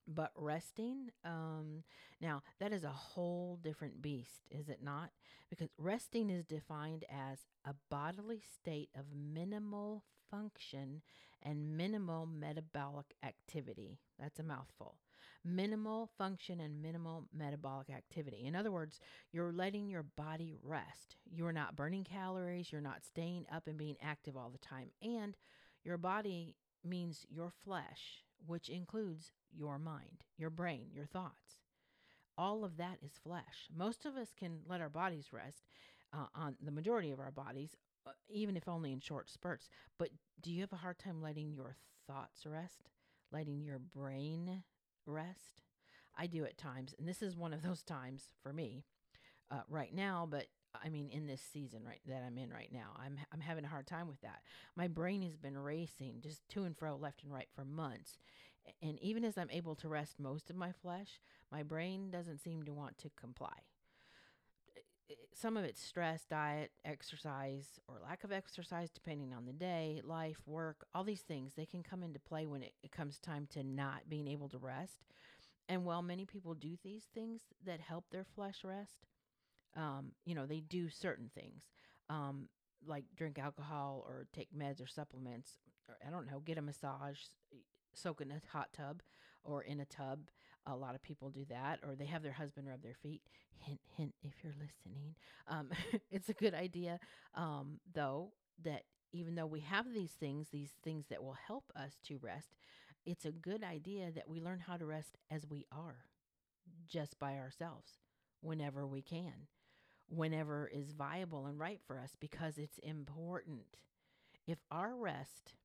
But 0.08 0.32
resting, 0.36 1.12
um, 1.24 1.84
now 2.20 2.42
that 2.60 2.74
is 2.74 2.84
a 2.84 2.90
whole 2.90 3.60
different 3.62 4.02
beast, 4.02 4.48
is 4.50 4.68
it 4.68 4.80
not? 4.84 5.12
Because 5.52 5.70
resting 5.78 6.32
is 6.32 6.44
defined 6.44 7.06
as 7.08 7.46
a 7.64 7.76
bodily 7.92 8.42
state 8.42 8.90
of 8.98 9.06
minimal 9.16 10.04
function 10.32 11.04
and 11.44 11.78
minimal 11.78 12.26
metabolic 12.26 13.14
activity. 13.24 14.00
That's 14.20 14.40
a 14.40 14.44
mouthful 14.44 14.96
minimal 15.46 16.10
function 16.18 16.60
and 16.60 16.82
minimal 16.82 17.26
metabolic 17.34 17.90
activity. 17.90 18.46
In 18.46 18.56
other 18.56 18.72
words, 18.72 19.00
you're 19.32 19.52
letting 19.52 19.90
your 19.90 20.04
body 20.04 20.54
rest. 20.64 21.16
You're 21.30 21.52
not 21.52 21.76
burning 21.76 22.04
calories, 22.04 22.72
you're 22.72 22.82
not 22.82 23.04
staying 23.04 23.46
up 23.54 23.68
and 23.68 23.78
being 23.78 23.98
active 24.02 24.38
all 24.38 24.50
the 24.50 24.58
time. 24.58 24.90
And 25.02 25.36
your 25.84 25.98
body 25.98 26.56
means 26.84 27.26
your 27.30 27.52
flesh, 27.64 28.24
which 28.46 28.70
includes 28.70 29.32
your 29.52 29.78
mind, 29.78 30.24
your 30.38 30.50
brain, 30.50 30.88
your 30.94 31.06
thoughts. 31.06 31.58
All 32.38 32.64
of 32.64 32.78
that 32.78 32.98
is 33.04 33.20
flesh. 33.24 33.68
Most 33.76 34.06
of 34.06 34.16
us 34.16 34.34
can 34.38 34.60
let 34.68 34.82
our 34.82 34.90
bodies 34.90 35.28
rest 35.32 35.68
uh, 36.14 36.26
on 36.34 36.56
the 36.64 36.72
majority 36.72 37.12
of 37.12 37.20
our 37.20 37.32
bodies, 37.32 37.76
uh, 38.08 38.12
even 38.30 38.58
if 38.58 38.68
only 38.68 38.92
in 38.92 39.00
short 39.00 39.30
spurts. 39.30 39.70
But 40.00 40.10
do 40.42 40.52
you 40.52 40.62
have 40.62 40.74
a 40.74 40.78
hard 40.78 40.98
time 40.98 41.22
letting 41.22 41.54
your 41.54 41.76
thoughts 42.08 42.46
rest? 42.46 42.90
Letting 43.32 43.64
your 43.64 43.80
brain 43.80 44.64
rest. 45.06 45.62
I 46.18 46.28
do 46.28 46.46
at 46.46 46.58
times, 46.58 46.94
and 46.98 47.08
this 47.08 47.22
is 47.22 47.36
one 47.36 47.54
of 47.54 47.64
those 47.64 47.82
times 47.84 48.30
for 48.42 48.54
me 48.54 48.84
uh, 49.50 49.62
right 49.68 49.94
now. 49.94 50.28
But 50.30 50.48
I 50.84 50.90
mean, 50.90 51.10
in 51.10 51.28
this 51.28 51.42
season 51.42 51.84
right 51.86 52.02
that 52.08 52.24
I'm 52.26 52.38
in 52.38 52.52
right 52.52 52.70
now, 52.72 52.96
I'm 53.04 53.18
I'm 53.32 53.42
having 53.42 53.66
a 53.66 53.70
hard 53.70 53.88
time 53.88 54.08
with 54.08 54.22
that. 54.22 54.42
My 54.76 54.88
brain 54.88 55.22
has 55.24 55.36
been 55.36 55.58
racing 55.58 56.20
just 56.22 56.48
to 56.50 56.64
and 56.64 56.78
fro, 56.78 56.96
left 56.96 57.24
and 57.24 57.34
right 57.34 57.48
for 57.56 57.66
months, 57.66 58.18
and 58.82 59.00
even 59.02 59.24
as 59.26 59.38
I'm 59.38 59.50
able 59.50 59.76
to 59.76 59.90
rest 59.90 60.20
most 60.20 60.50
of 60.50 60.56
my 60.56 60.72
flesh, 60.72 61.20
my 61.52 61.64
brain 61.64 62.12
doesn't 62.12 62.42
seem 62.42 62.64
to 62.64 62.74
want 62.74 62.98
to 63.00 63.10
comply. 63.20 63.64
Some 65.34 65.58
of 65.58 65.64
it's 65.64 65.82
stress, 65.82 66.26
diet, 66.26 66.72
exercise, 66.86 67.80
or 67.88 68.00
lack 68.04 68.24
of 68.24 68.32
exercise, 68.32 68.90
depending 68.90 69.34
on 69.34 69.46
the 69.46 69.54
day, 69.54 70.02
life, 70.04 70.38
work, 70.46 70.86
all 70.94 71.04
these 71.04 71.22
things, 71.22 71.54
they 71.56 71.66
can 71.66 71.84
come 71.84 72.04
into 72.04 72.20
play 72.20 72.46
when 72.46 72.64
it, 72.64 72.74
it 72.84 72.92
comes 72.92 73.20
time 73.20 73.48
to 73.52 73.64
not 73.64 74.10
being 74.10 74.28
able 74.28 74.50
to 74.50 74.58
rest. 74.58 75.06
And 75.70 75.86
while 75.86 76.02
many 76.02 76.26
people 76.26 76.54
do 76.54 76.78
these 76.84 77.06
things 77.14 77.42
that 77.66 77.80
help 77.80 78.06
their 78.12 78.26
flesh 78.26 78.64
rest, 78.64 79.08
um, 79.76 80.12
you 80.26 80.36
know, 80.36 80.46
they 80.46 80.60
do 80.60 80.90
certain 80.90 81.30
things, 81.34 81.64
um, 82.10 82.50
like 82.86 83.06
drink 83.16 83.40
alcohol 83.40 84.04
or 84.06 84.28
take 84.34 84.50
meds 84.56 84.82
or 84.82 84.88
supplements, 84.88 85.52
or 85.88 85.96
I 86.06 86.12
don't 86.12 86.30
know, 86.30 86.40
get 86.40 86.58
a 86.58 86.62
massage, 86.62 87.20
soak 87.94 88.22
in 88.22 88.32
a 88.32 88.42
hot 88.52 88.70
tub 88.74 89.02
or 89.44 89.62
in 89.62 89.80
a 89.80 89.86
tub. 89.86 90.30
A 90.68 90.76
lot 90.76 90.96
of 90.96 91.04
people 91.04 91.30
do 91.30 91.46
that, 91.50 91.80
or 91.88 91.96
they 91.96 92.06
have 92.06 92.24
their 92.24 92.32
husband 92.34 92.68
rub 92.68 92.82
their 92.82 92.96
feet. 93.02 93.22
Hint, 93.58 93.80
hint, 93.98 94.14
if 94.24 94.34
you're 94.44 94.54
listening. 94.54 95.16
Um, 95.48 95.72
it's 96.12 96.30
a 96.30 96.34
good 96.34 96.54
idea, 96.54 97.00
um, 97.36 97.80
though, 97.94 98.32
that 98.64 98.84
even 99.12 99.36
though 99.36 99.46
we 99.46 99.60
have 99.62 99.94
these 99.94 100.12
things, 100.12 100.50
these 100.50 100.72
things 100.84 101.08
that 101.10 101.24
will 101.24 101.38
help 101.48 101.72
us 101.76 101.94
to 102.08 102.18
rest, 102.22 102.56
it's 103.06 103.26
a 103.26 103.32
good 103.32 103.64
idea 103.64 104.12
that 104.12 104.30
we 104.30 104.40
learn 104.42 104.60
how 104.60 104.78
to 104.78 104.86
rest 104.86 105.18
as 105.30 105.46
we 105.48 105.66
are. 105.72 106.06
just 106.88 107.20
by 107.20 107.38
ourselves 107.38 108.00
whenever 108.42 108.86
we 108.86 109.02
can, 109.02 109.48
whenever 110.10 110.68
is 110.68 110.92
viable 110.92 111.46
and 111.46 111.60
right 111.60 111.82
for 111.86 112.00
us, 112.00 112.16
because 112.20 112.58
it's 112.58 112.78
important. 112.80 113.78
If 114.48 114.60
our 114.72 114.96
rest 114.96 115.56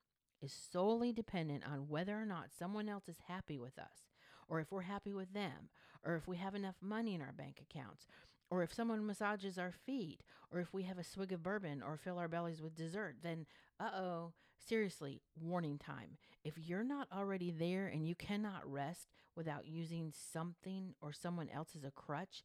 is 0.41 0.53
solely 0.53 1.13
dependent 1.13 1.65
on 1.67 1.89
whether 1.89 2.21
or 2.21 2.27
not 2.27 2.51
someone 2.57 2.89
else 2.89 3.09
is 3.09 3.19
happy 3.29 3.59
with 3.59 3.79
us, 3.79 4.08
or 4.49 4.61
if 4.61 4.73
we're 4.73 4.83
happy 4.83 5.13
with 5.13 5.33
them, 5.33 5.69
or 6.05 6.17
if 6.17 6.27
we 6.27 6.37
have 6.37 6.55
enough 6.55 6.77
money 6.81 7.15
in 7.15 7.21
our 7.21 7.33
bank 7.33 7.61
accounts, 7.63 8.07
or 8.51 8.63
if 8.63 8.73
someone 8.73 9.07
massages 9.07 9.59
our 9.59 9.73
feet, 9.73 10.23
or 10.51 10.61
if 10.61 10.73
we 10.73 10.85
have 10.85 10.99
a 10.99 11.05
swig 11.05 11.33
of 11.33 11.43
bourbon 11.43 11.83
or 11.83 11.97
fill 11.97 12.19
our 12.19 12.29
bellies 12.29 12.63
with 12.63 12.75
dessert, 12.75 13.17
then 13.23 13.47
uh 13.79 13.91
oh, 13.95 14.33
seriously, 14.59 15.21
warning 15.41 15.79
time. 15.79 16.17
If 16.45 16.55
you're 16.57 16.85
not 16.85 17.09
already 17.15 17.51
there 17.51 17.87
and 17.87 18.07
you 18.07 18.15
cannot 18.15 18.71
rest 18.71 19.09
without 19.37 19.67
using 19.67 20.13
something 20.33 20.95
or 21.01 21.13
someone 21.13 21.49
else 21.51 21.71
as 21.77 21.85
a 21.85 21.91
crutch, 21.91 22.43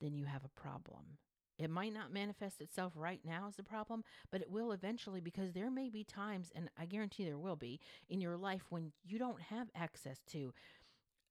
then 0.00 0.14
you 0.14 0.24
have 0.24 0.44
a 0.44 0.60
problem. 0.60 1.18
It 1.58 1.70
might 1.70 1.94
not 1.94 2.12
manifest 2.12 2.60
itself 2.60 2.94
right 2.96 3.20
now 3.24 3.46
as 3.46 3.58
a 3.58 3.62
problem, 3.62 4.02
but 4.30 4.40
it 4.40 4.50
will 4.50 4.72
eventually 4.72 5.20
because 5.20 5.52
there 5.52 5.70
may 5.70 5.90
be 5.90 6.02
times, 6.02 6.50
and 6.56 6.68
I 6.76 6.86
guarantee 6.86 7.24
there 7.24 7.38
will 7.38 7.56
be, 7.56 7.78
in 8.08 8.20
your 8.20 8.36
life 8.36 8.62
when 8.70 8.92
you 9.04 9.18
don't 9.18 9.40
have 9.40 9.68
access 9.74 10.18
to 10.32 10.52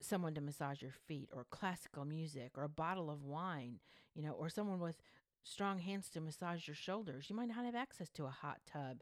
someone 0.03 0.33
to 0.33 0.41
massage 0.41 0.81
your 0.81 0.93
feet 1.07 1.29
or 1.33 1.45
classical 1.49 2.05
music 2.05 2.51
or 2.57 2.63
a 2.63 2.69
bottle 2.69 3.09
of 3.09 3.23
wine, 3.23 3.79
you 4.13 4.23
know, 4.23 4.31
or 4.31 4.49
someone 4.49 4.79
with 4.79 4.97
strong 5.43 5.79
hands 5.79 6.09
to 6.09 6.21
massage 6.21 6.67
your 6.67 6.75
shoulders. 6.75 7.29
You 7.29 7.35
might 7.35 7.49
not 7.49 7.65
have 7.65 7.75
access 7.75 8.09
to 8.11 8.25
a 8.25 8.29
hot 8.29 8.59
tub 8.71 9.01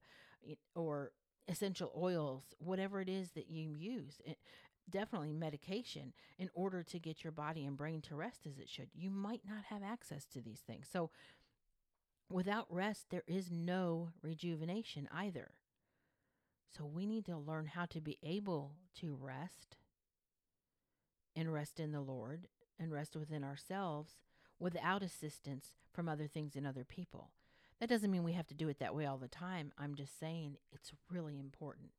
or 0.75 1.11
essential 1.47 1.91
oils, 1.97 2.43
whatever 2.59 3.01
it 3.01 3.09
is 3.09 3.31
that 3.31 3.49
you 3.49 3.73
use. 3.73 4.21
It, 4.25 4.37
definitely 4.89 5.33
medication 5.33 6.13
in 6.37 6.49
order 6.53 6.83
to 6.83 6.99
get 6.99 7.23
your 7.23 7.31
body 7.31 7.65
and 7.65 7.77
brain 7.77 8.01
to 8.01 8.15
rest 8.15 8.45
as 8.47 8.57
it 8.57 8.69
should. 8.69 8.89
You 8.93 9.09
might 9.09 9.41
not 9.47 9.65
have 9.69 9.83
access 9.83 10.25
to 10.27 10.41
these 10.41 10.61
things. 10.61 10.87
So 10.91 11.11
without 12.29 12.67
rest, 12.69 13.07
there 13.09 13.23
is 13.27 13.51
no 13.51 14.09
rejuvenation 14.21 15.07
either. 15.13 15.51
So 16.75 16.85
we 16.85 17.05
need 17.05 17.25
to 17.25 17.37
learn 17.37 17.67
how 17.67 17.85
to 17.85 18.01
be 18.01 18.17
able 18.23 18.73
to 18.99 19.17
rest 19.19 19.77
and 21.35 21.53
rest 21.53 21.79
in 21.79 21.91
the 21.91 22.01
Lord 22.01 22.47
and 22.79 22.91
rest 22.91 23.15
within 23.15 23.43
ourselves 23.43 24.17
without 24.59 25.03
assistance 25.03 25.77
from 25.93 26.09
other 26.09 26.27
things 26.27 26.55
and 26.55 26.67
other 26.67 26.83
people. 26.83 27.31
That 27.79 27.89
doesn't 27.89 28.11
mean 28.11 28.23
we 28.23 28.33
have 28.33 28.47
to 28.47 28.53
do 28.53 28.67
it 28.67 28.79
that 28.79 28.93
way 28.93 29.05
all 29.05 29.17
the 29.17 29.27
time. 29.27 29.71
I'm 29.77 29.95
just 29.95 30.19
saying 30.19 30.57
it's 30.71 30.91
really 31.09 31.39
important. 31.39 31.91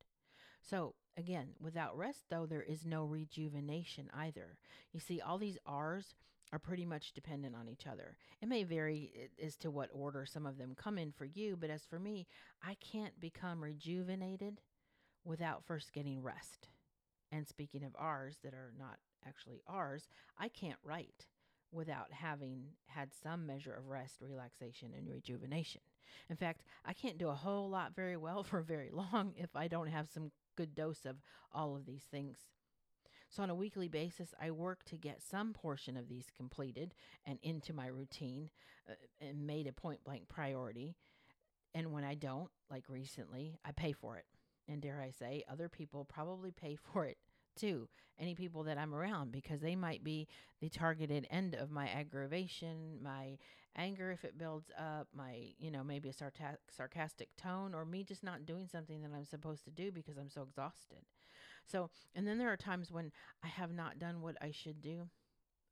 So, 0.62 0.94
again, 1.16 1.48
without 1.58 1.96
rest, 1.96 2.24
though, 2.28 2.44
there 2.44 2.62
is 2.62 2.84
no 2.84 3.04
rejuvenation 3.04 4.10
either. 4.14 4.58
You 4.92 5.00
see, 5.00 5.20
all 5.20 5.38
these 5.38 5.56
R's 5.64 6.14
are 6.52 6.58
pretty 6.58 6.84
much 6.84 7.12
dependent 7.12 7.54
on 7.54 7.68
each 7.68 7.86
other. 7.86 8.16
It 8.42 8.48
may 8.48 8.64
vary 8.64 9.30
as 9.42 9.56
to 9.58 9.70
what 9.70 9.88
order 9.92 10.26
some 10.26 10.46
of 10.46 10.58
them 10.58 10.74
come 10.76 10.98
in 10.98 11.12
for 11.12 11.24
you, 11.24 11.56
but 11.56 11.70
as 11.70 11.84
for 11.84 11.98
me, 11.98 12.26
I 12.62 12.74
can't 12.74 13.18
become 13.20 13.62
rejuvenated 13.62 14.60
without 15.24 15.64
first 15.64 15.92
getting 15.92 16.22
rest. 16.22 16.68
And 17.32 17.46
speaking 17.46 17.84
of 17.84 17.94
R's 17.96 18.38
that 18.42 18.52
are 18.52 18.72
not 18.78 18.98
actually 19.26 19.62
ours, 19.66 20.08
I 20.38 20.48
can't 20.48 20.78
write 20.84 21.26
without 21.72 22.12
having 22.12 22.64
had 22.86 23.10
some 23.14 23.46
measure 23.46 23.72
of 23.72 23.88
rest, 23.88 24.20
relaxation, 24.20 24.92
and 24.96 25.08
rejuvenation. 25.08 25.82
In 26.28 26.36
fact, 26.36 26.62
I 26.84 26.92
can't 26.92 27.18
do 27.18 27.28
a 27.28 27.34
whole 27.34 27.70
lot 27.70 27.94
very 27.94 28.16
well 28.16 28.42
for 28.44 28.60
very 28.62 28.90
long 28.90 29.34
if 29.36 29.54
I 29.54 29.68
don't 29.68 29.88
have 29.88 30.08
some 30.08 30.32
good 30.56 30.74
dose 30.74 31.04
of 31.06 31.16
all 31.52 31.76
of 31.76 31.86
these 31.86 32.04
things. 32.10 32.38
So, 33.28 33.44
on 33.44 33.50
a 33.50 33.54
weekly 33.54 33.86
basis, 33.86 34.34
I 34.42 34.50
work 34.50 34.82
to 34.86 34.96
get 34.96 35.22
some 35.22 35.52
portion 35.52 35.96
of 35.96 36.08
these 36.08 36.26
completed 36.36 36.94
and 37.24 37.38
into 37.42 37.72
my 37.72 37.86
routine 37.86 38.50
uh, 38.88 38.94
and 39.20 39.46
made 39.46 39.68
a 39.68 39.72
point 39.72 40.02
blank 40.02 40.28
priority. 40.28 40.96
And 41.72 41.92
when 41.92 42.02
I 42.02 42.14
don't, 42.14 42.50
like 42.68 42.88
recently, 42.88 43.56
I 43.64 43.70
pay 43.70 43.92
for 43.92 44.16
it. 44.16 44.24
And 44.66 44.82
dare 44.82 45.00
I 45.00 45.10
say, 45.10 45.44
other 45.48 45.68
people 45.68 46.04
probably 46.04 46.50
pay 46.50 46.76
for 46.92 47.04
it 47.04 47.18
too. 47.60 47.88
Any 48.18 48.34
people 48.34 48.64
that 48.64 48.78
I'm 48.78 48.94
around 48.94 49.32
because 49.32 49.60
they 49.60 49.76
might 49.76 50.04
be 50.04 50.28
the 50.60 50.68
targeted 50.68 51.26
end 51.30 51.54
of 51.54 51.70
my 51.70 51.88
aggravation, 51.88 52.98
my 53.02 53.38
anger 53.76 54.10
if 54.10 54.24
it 54.24 54.36
builds 54.36 54.70
up, 54.78 55.08
my, 55.14 55.52
you 55.58 55.70
know, 55.70 55.82
maybe 55.84 56.08
a 56.08 56.14
sarcastic 56.70 57.28
tone, 57.36 57.74
or 57.74 57.84
me 57.84 58.04
just 58.04 58.22
not 58.22 58.44
doing 58.44 58.68
something 58.68 59.00
that 59.02 59.12
I'm 59.16 59.24
supposed 59.24 59.64
to 59.64 59.70
do 59.70 59.90
because 59.90 60.18
I'm 60.18 60.28
so 60.28 60.42
exhausted. 60.42 60.98
So, 61.64 61.90
and 62.14 62.26
then 62.26 62.38
there 62.38 62.52
are 62.52 62.56
times 62.56 62.90
when 62.90 63.12
I 63.44 63.48
have 63.48 63.72
not 63.72 63.98
done 63.98 64.20
what 64.20 64.36
I 64.42 64.50
should 64.50 64.80
do 64.80 65.08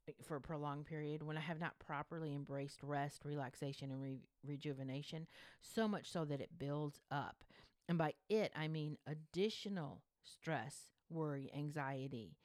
eh, 0.09 0.12
for 0.23 0.37
a 0.37 0.40
prolonged 0.40 0.87
period, 0.87 1.23
when 1.23 1.37
I 1.37 1.42
have 1.42 1.61
not 1.61 1.78
properly 1.78 2.35
embraced 2.35 2.83
rest, 2.83 3.23
relaxation, 3.25 3.90
and 3.90 4.02
re- 4.02 4.21
rejuvenation, 4.47 5.26
so 5.61 5.88
much 5.88 6.11
so 6.11 6.25
that 6.25 6.40
it 6.40 6.59
builds 6.59 7.00
up. 7.11 7.45
And 7.88 7.99
by 7.99 8.14
it, 8.28 8.52
I 8.54 8.68
mean 8.68 8.97
additional 9.07 10.02
stress 10.23 10.98
worry, 11.10 11.50
anxiety, 11.56 12.36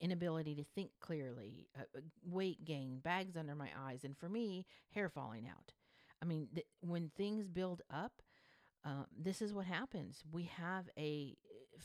inability 0.00 0.54
to 0.56 0.64
think 0.74 0.90
clearly, 1.00 1.68
uh, 1.78 1.82
uh, 1.96 2.00
weight 2.24 2.64
gain, 2.64 3.00
bags 3.00 3.36
under 3.36 3.54
my 3.54 3.70
eyes, 3.76 4.04
and 4.04 4.16
for 4.16 4.28
me, 4.28 4.66
hair 4.90 5.08
falling 5.08 5.48
out. 5.48 5.72
I 6.22 6.26
mean, 6.26 6.48
th- 6.54 6.66
when 6.80 7.10
things 7.16 7.48
build 7.48 7.82
up, 7.90 8.22
uh, 8.84 9.04
this 9.16 9.42
is 9.42 9.52
what 9.52 9.66
happens. 9.66 10.22
We 10.30 10.44
have 10.44 10.86
a 10.98 11.36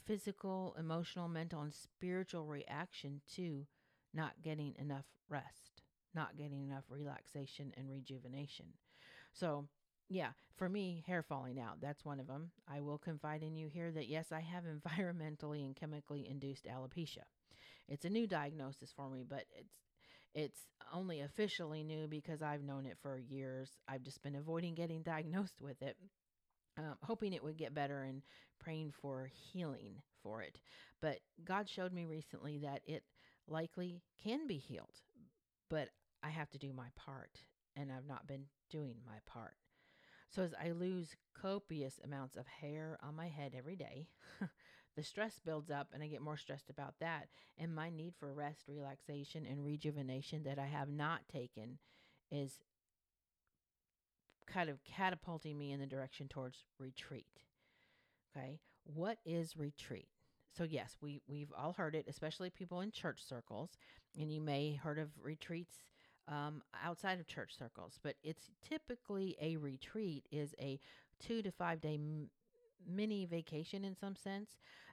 physical, 0.05 0.75
emotional, 0.79 1.27
mental, 1.27 1.61
and 1.61 1.73
spiritual 1.73 2.45
reaction 2.45 3.21
to 3.35 3.65
not 4.13 4.41
getting 4.43 4.75
enough 4.77 5.05
rest, 5.29 5.81
not 6.13 6.37
getting 6.37 6.63
enough 6.63 6.83
relaxation 6.89 7.73
and 7.77 7.89
rejuvenation. 7.89 8.67
So, 9.33 9.67
yeah, 10.09 10.29
for 10.57 10.67
me, 10.67 11.03
hair 11.07 11.23
falling 11.23 11.59
out, 11.59 11.79
that's 11.81 12.03
one 12.03 12.19
of 12.19 12.27
them. 12.27 12.51
I 12.67 12.81
will 12.81 12.97
confide 12.97 13.43
in 13.43 13.55
you 13.55 13.67
here 13.67 13.91
that 13.91 14.09
yes, 14.09 14.31
I 14.31 14.41
have 14.41 14.63
environmentally 14.99 15.65
and 15.65 15.75
chemically 15.75 16.27
induced 16.29 16.65
alopecia. 16.65 17.23
It's 17.87 18.05
a 18.05 18.09
new 18.09 18.27
diagnosis 18.27 18.91
for 18.95 19.09
me, 19.09 19.23
but 19.27 19.45
it's 19.57 19.73
it's 20.35 20.67
only 20.93 21.21
officially 21.21 21.83
new 21.83 22.07
because 22.07 22.43
I've 22.43 22.63
known 22.63 22.85
it 22.85 22.97
for 23.01 23.17
years. 23.17 23.71
I've 23.87 24.03
just 24.03 24.21
been 24.21 24.35
avoiding 24.35 24.75
getting 24.75 25.01
diagnosed 25.03 25.59
with 25.59 25.81
it, 25.81 25.97
um, 26.77 26.95
hoping 27.01 27.33
it 27.33 27.43
would 27.43 27.57
get 27.57 27.73
better 27.73 28.03
and 28.03 28.21
praying 28.59 28.93
for 29.01 29.31
healing 29.51 29.95
for 30.21 30.41
it. 30.41 30.59
But 31.01 31.19
God 31.43 31.67
showed 31.67 31.93
me 31.93 32.05
recently 32.05 32.59
that 32.59 32.81
it 32.85 33.03
likely 33.47 34.01
can 34.23 34.45
be 34.45 34.57
healed, 34.57 35.01
but 35.69 35.89
I 36.21 36.29
have 36.29 36.49
to 36.51 36.59
do 36.59 36.73
my 36.73 36.87
part, 36.95 37.39
and 37.75 37.91
I've 37.91 38.05
not 38.05 38.27
been 38.27 38.45
doing 38.69 38.97
my 39.05 39.17
part. 39.25 39.55
So 40.29 40.43
as 40.43 40.53
I 40.63 40.71
lose 40.71 41.15
copious 41.39 41.99
amounts 42.03 42.35
of 42.35 42.45
hair 42.47 42.97
on 43.01 43.15
my 43.15 43.27
head 43.27 43.53
every 43.57 43.75
day, 43.75 44.07
the 44.95 45.03
stress 45.03 45.39
builds 45.43 45.71
up 45.71 45.87
and 45.93 46.03
I 46.03 46.07
get 46.07 46.21
more 46.21 46.37
stressed 46.37 46.69
about 46.69 46.95
that. 46.99 47.29
And 47.57 47.73
my 47.73 47.89
need 47.89 48.13
for 48.19 48.33
rest, 48.33 48.63
relaxation, 48.67 49.45
and 49.45 49.63
rejuvenation 49.65 50.43
that 50.43 50.59
I 50.59 50.67
have 50.67 50.89
not 50.89 51.21
taken 51.31 51.79
is 52.31 52.59
kind 54.45 54.69
of 54.69 54.83
catapulting 54.83 55.57
me 55.57 55.71
in 55.71 55.79
the 55.79 55.85
direction 55.85 56.27
towards 56.27 56.63
retreat. 56.77 57.43
Okay. 58.35 58.59
What 58.83 59.17
is 59.25 59.57
retreat? 59.57 60.07
So 60.57 60.63
yes, 60.63 60.97
we 61.01 61.21
we've 61.27 61.53
all 61.57 61.73
heard 61.73 61.95
it, 61.95 62.05
especially 62.07 62.49
people 62.49 62.81
in 62.81 62.91
church 62.91 63.23
circles, 63.23 63.71
and 64.19 64.31
you 64.31 64.41
may 64.41 64.73
heard 64.73 64.99
of 64.99 65.09
retreats 65.21 65.83
um, 66.29 66.61
outside 66.83 67.19
of 67.19 67.27
church 67.27 67.57
circles, 67.57 67.99
but 68.03 68.15
it's 68.23 68.51
typically 68.61 69.35
a 69.41 69.57
retreat 69.57 70.25
is 70.31 70.53
a 70.59 70.79
two 71.19 71.41
to 71.41 71.51
five 71.51 71.81
day 71.81 71.95
m- 71.95 72.29
mini 72.87 73.25
vacation 73.25 73.83
in 73.83 73.95
some 73.95 74.15
sense 74.15 74.51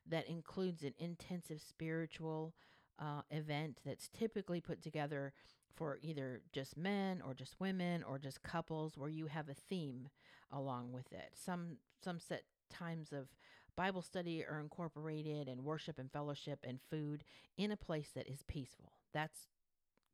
that 0.09 0.29
includes 0.29 0.83
an 0.83 0.95
intensive 0.99 1.61
spiritual 1.61 2.55
uh, 2.99 3.21
event 3.31 3.79
that's 3.85 4.09
typically 4.09 4.61
put 4.61 4.83
together 4.83 5.33
for 5.75 5.99
either 6.03 6.41
just 6.53 6.77
men 6.77 7.21
or 7.27 7.35
just 7.35 7.61
women 7.61 8.03
or 8.03 8.19
just 8.19 8.43
couples 8.43 8.97
where 8.97 9.11
you 9.11 9.27
have 9.27 9.49
a 9.49 9.55
theme 9.55 10.09
along 10.51 10.93
with 10.93 11.13
it. 11.13 11.33
Some 11.35 11.77
some 12.03 12.19
set 12.19 12.45
times 12.71 13.13
of 13.13 13.29
Bible 13.77 14.01
study 14.01 14.43
are 14.43 14.59
incorporated 14.59 15.49
and 15.49 15.63
worship 15.65 15.99
and 15.99 16.11
fellowship 16.11 16.61
and 16.67 16.81
food 16.91 17.25
in 17.59 17.71
a 17.71 17.77
place 17.77 18.11
that 18.15 18.27
is 18.27 18.43
peaceful. 18.49 18.93
That's 19.13 19.49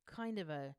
kind 0.06 0.38
of 0.38 0.50
a 0.50 0.74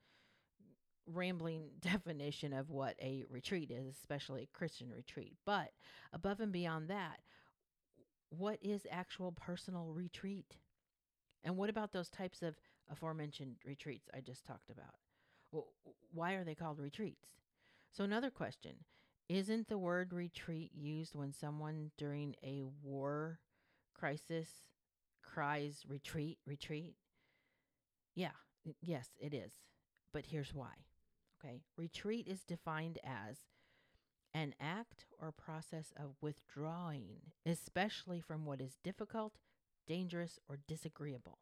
rambling 1.07 1.69
definition 1.81 2.53
of 2.53 2.69
what 2.69 2.95
a 3.01 3.23
retreat 3.29 3.71
is, 3.71 3.95
especially 3.97 4.43
a 4.43 4.57
Christian 4.57 4.89
retreat. 4.89 5.37
But 5.45 5.71
above 6.11 6.39
and 6.39 6.51
beyond 6.51 6.89
that, 6.89 7.19
what 8.29 8.57
is 8.61 8.87
actual 8.89 9.31
personal 9.31 9.93
retreat? 9.93 10.57
And 11.43 11.57
what 11.57 11.69
about 11.69 11.91
those 11.91 12.09
types 12.09 12.41
of 12.41 12.55
aforementioned 12.91 13.55
retreats 13.65 14.09
I 14.13 14.21
just 14.21 14.45
talked 14.45 14.69
about? 14.69 14.95
Why 16.13 16.33
are 16.33 16.43
they 16.43 16.55
called 16.55 16.79
retreats? 16.79 17.29
So, 17.91 18.03
another 18.03 18.31
question 18.31 18.73
isn't 19.29 19.67
the 19.67 19.77
word 19.77 20.13
retreat 20.13 20.71
used 20.73 21.15
when 21.15 21.31
someone 21.31 21.91
during 21.97 22.35
a 22.43 22.63
war 22.81 23.39
crisis 23.93 24.49
cries 25.21 25.83
retreat, 25.87 26.39
retreat? 26.45 26.95
Yeah, 28.15 28.31
Yes, 28.81 29.09
it 29.19 29.33
is. 29.33 29.53
But 30.13 30.25
here's 30.25 30.53
why. 30.53 30.85
Okay. 31.43 31.61
Retreat 31.77 32.27
is 32.27 32.43
defined 32.43 32.99
as 33.03 33.39
an 34.33 34.55
act 34.59 35.05
or 35.19 35.31
process 35.31 35.93
of 35.95 36.15
withdrawing, 36.21 37.17
especially 37.45 38.19
from 38.19 38.45
what 38.45 38.61
is 38.61 38.77
difficult, 38.83 39.33
dangerous, 39.87 40.39
or 40.47 40.57
disagreeable. 40.67 41.39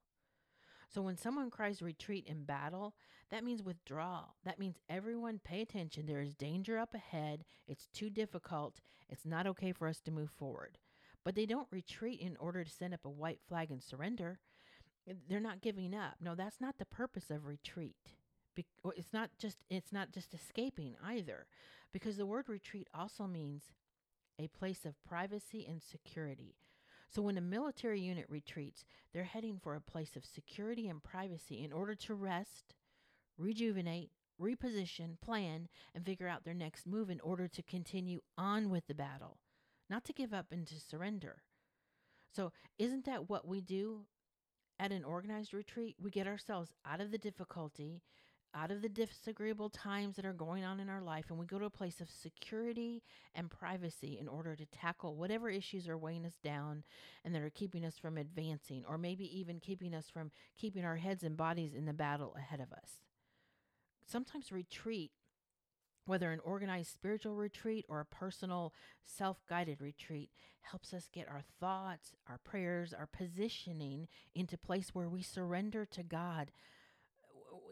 So 0.90 1.02
when 1.02 1.16
someone 1.16 1.50
cries 1.50 1.82
retreat 1.82 2.26
in 2.28 2.44
battle, 2.44 2.96
that 3.30 3.46
means 3.46 3.64
withdrawal. 3.64 4.36
That 4.44 4.60
means 4.60 4.76
everyone 4.90 5.40
pay 5.42 5.62
attention. 5.62 6.06
There 6.06 6.22
is 6.22 6.36
danger 6.36 6.78
up 6.78 6.94
ahead. 6.94 7.46
It's 7.68 7.88
too 7.94 8.10
difficult. 8.10 8.82
It's 9.08 9.26
not 9.26 9.48
okay 9.48 9.72
for 9.72 9.88
us 9.88 10.02
to 10.02 10.12
move 10.12 10.32
forward. 10.32 10.78
But 11.24 11.36
they 11.36 11.46
don't 11.46 11.68
retreat 11.72 12.20
in 12.20 12.36
order 12.38 12.64
to 12.64 12.70
send 12.70 12.94
up 12.94 13.06
a 13.06 13.10
white 13.10 13.40
flag 13.48 13.72
and 13.72 13.82
surrender. 13.82 14.40
They're 15.30 15.40
not 15.40 15.62
giving 15.62 15.96
up. 15.96 16.16
No, 16.20 16.36
that's 16.36 16.60
not 16.60 16.78
the 16.78 16.86
purpose 16.86 17.30
of 17.30 17.46
retreat. 17.46 17.96
Be- 18.56 18.66
it's 18.96 19.14
not 19.14 19.30
just 19.40 19.58
it's 19.70 19.94
not 19.94 20.12
just 20.12 20.34
escaping 20.34 20.96
either 21.04 21.46
because 21.94 22.18
the 22.18 22.26
word 22.26 22.50
retreat 22.50 22.88
also 22.94 23.28
means 23.28 23.64
a 24.40 24.48
place 24.48 24.86
of 24.86 25.04
privacy 25.04 25.66
and 25.68 25.82
security. 25.82 26.56
So 27.10 27.22
when 27.22 27.38
a 27.38 27.42
military 27.42 28.00
unit 28.00 28.26
retreats, 28.30 28.86
they're 29.14 29.26
heading 29.26 29.60
for 29.62 29.76
a 29.76 29.82
place 29.82 30.16
of 30.16 30.26
security 30.26 30.88
and 30.88 31.04
privacy 31.04 31.62
in 31.64 31.74
order 31.74 31.94
to 31.96 32.14
rest, 32.14 32.74
rejuvenate, 33.38 34.12
reposition, 34.42 35.20
plan, 35.22 35.68
and 35.94 36.06
figure 36.06 36.28
out 36.28 36.46
their 36.46 36.54
next 36.54 36.88
move 36.88 37.10
in 37.10 37.20
order 37.20 37.48
to 37.50 37.62
continue 37.62 38.22
on 38.38 38.70
with 38.70 38.88
the 38.88 38.96
battle, 38.96 39.38
not 39.90 40.06
to 40.06 40.14
give 40.14 40.34
up 40.34 40.48
and 40.52 40.66
to 40.68 40.80
surrender. 40.80 41.44
So, 42.34 42.54
isn't 42.80 43.06
that 43.06 43.30
what 43.30 43.46
we 43.46 43.60
do 43.60 44.06
at 44.80 44.94
an 44.94 45.04
organized 45.04 45.54
retreat? 45.54 45.96
We 46.02 46.12
get 46.12 46.28
ourselves 46.28 46.72
out 46.86 47.02
of 47.02 47.12
the 47.12 47.18
difficulty 47.18 48.02
out 48.54 48.72
of 48.72 48.82
the 48.82 48.90
disagreeable 48.90 49.70
times 49.70 50.16
that 50.16 50.26
are 50.26 50.34
going 50.34 50.64
on 50.64 50.80
in 50.80 50.90
our 50.90 51.02
life 51.02 51.26
and 51.30 51.40
we 51.40 51.46
go 51.46 51.60
to 51.60 51.66
a 51.66 51.70
place 51.70 52.02
of 52.02 52.10
security 52.10 53.02
and 53.34 53.50
privacy 53.50 54.18
in 54.20 54.28
order 54.28 54.56
to 54.56 54.66
tackle 54.66 55.16
whatever 55.16 55.50
issues 55.50 55.88
are 55.88 55.98
weighing 55.98 56.26
us 56.26 56.38
down 56.44 56.84
and 57.24 57.34
that 57.34 57.42
are 57.42 57.50
keeping 57.50 57.86
us 57.86 57.98
from 57.98 58.18
advancing 58.18 58.84
or 58.88 58.98
maybe 58.98 59.26
even 59.38 59.60
keeping 59.60 59.94
us 59.94 60.10
from 60.10 60.32
keeping 60.58 60.84
our 60.84 60.98
heads 60.98 61.24
and 61.24 61.38
bodies 61.38 61.74
in 61.74 61.86
the 61.86 61.94
battle 61.94 62.36
ahead 62.38 62.60
of 62.60 62.72
us. 62.74 63.00
Sometimes 64.06 64.52
retreat 64.52 65.12
whether 66.06 66.32
an 66.32 66.40
organized 66.44 66.92
spiritual 66.92 67.36
retreat 67.36 67.86
or 67.88 68.00
a 68.00 68.06
personal 68.06 68.74
self 69.04 69.38
guided 69.48 69.80
retreat 69.80 70.30
helps 70.62 70.94
us 70.94 71.10
get 71.14 71.28
our 71.30 71.42
thoughts, 71.60 72.16
our 72.28 72.40
prayers, 72.40 72.94
our 72.94 73.08
positioning 73.08 74.08
into 74.36 74.58
place 74.58 74.90
where 74.94 75.08
we 75.08 75.22
surrender 75.22 75.86
to 75.86 76.04
God 76.04 76.52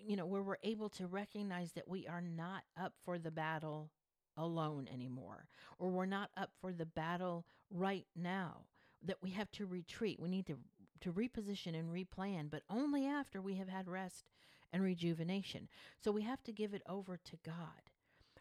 you 0.06 0.16
know, 0.16 0.26
where 0.26 0.44
we're 0.44 0.58
able 0.64 0.90
to 0.90 1.08
recognize 1.08 1.72
that 1.74 1.88
we 1.88 2.08
are 2.08 2.22
not 2.22 2.64
up 2.80 2.94
for 3.04 3.18
the 3.18 3.32
battle 3.32 3.92
alone 4.38 4.88
anymore, 4.92 5.48
or 5.78 5.90
we're 5.90 6.06
not 6.06 6.30
up 6.38 6.52
for 6.62 6.72
the 6.72 6.86
battle 6.86 7.46
right 7.70 8.06
now, 8.16 8.66
that 9.04 9.18
we 9.22 9.32
have 9.32 9.52
to 9.52 9.66
retreat. 9.66 10.20
We 10.20 10.30
need 10.30 10.48
to, 10.48 10.58
to 11.02 11.12
reposition 11.14 11.78
and 11.78 11.90
replan, 11.90 12.50
but 12.50 12.64
only 12.70 13.06
after 13.06 13.42
we 13.42 13.56
have 13.56 13.70
had 13.70 13.88
rest 13.88 14.30
and 14.72 14.84
rejuvenation. 14.84 15.68
So 16.00 16.12
we 16.12 16.22
have 16.24 16.44
to 16.44 16.52
give 16.52 16.74
it 16.74 16.84
over 16.88 17.18
to 17.18 17.38
God. 17.46 17.56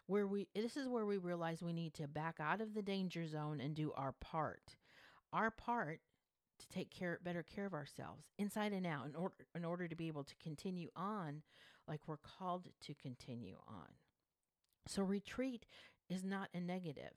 Where 0.07 0.25
we 0.25 0.47
this 0.55 0.75
is 0.75 0.87
where 0.87 1.05
we 1.05 1.17
realize 1.17 1.61
we 1.61 1.71
need 1.71 1.93
to 1.95 2.07
back 2.07 2.37
out 2.39 2.61
of 2.61 2.73
the 2.73 2.81
danger 2.81 3.27
zone 3.27 3.61
and 3.61 3.75
do 3.75 3.91
our 3.95 4.13
part. 4.13 4.75
Our 5.31 5.51
part 5.51 5.99
to 6.59 6.67
take 6.67 6.89
care 6.91 7.19
better 7.23 7.43
care 7.43 7.65
of 7.65 7.73
ourselves 7.73 8.25
inside 8.37 8.73
and 8.73 8.85
out 8.85 9.05
in 9.05 9.15
order 9.15 9.35
in 9.55 9.65
order 9.65 9.87
to 9.87 9.95
be 9.95 10.07
able 10.07 10.23
to 10.23 10.35
continue 10.41 10.89
on 10.95 11.41
like 11.87 12.01
we're 12.07 12.17
called 12.17 12.67
to 12.81 12.93
continue 12.93 13.57
on. 13.67 13.87
So 14.87 15.01
retreat 15.01 15.65
is 16.09 16.23
not 16.23 16.49
a 16.53 16.59
negative. 16.59 17.13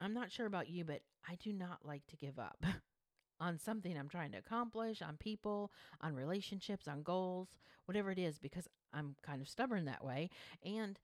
I'm 0.00 0.14
not 0.14 0.30
sure 0.30 0.46
about 0.46 0.68
you, 0.68 0.84
but 0.84 1.00
I 1.28 1.36
do 1.36 1.52
not 1.52 1.78
like 1.84 2.06
to 2.08 2.16
give 2.16 2.38
up 2.38 2.64
on 3.40 3.58
something 3.58 3.96
I'm 3.96 4.08
trying 4.08 4.32
to 4.32 4.38
accomplish, 4.38 5.02
on 5.02 5.16
people, 5.16 5.72
on 6.00 6.14
relationships, 6.14 6.88
on 6.88 7.02
goals, 7.02 7.48
whatever 7.86 8.10
it 8.10 8.18
is, 8.18 8.38
because 8.38 8.68
I'm 8.92 9.16
kind 9.22 9.40
of 9.40 9.48
stubborn 9.48 9.86
that 9.86 10.04
way. 10.04 10.30
And 10.64 10.98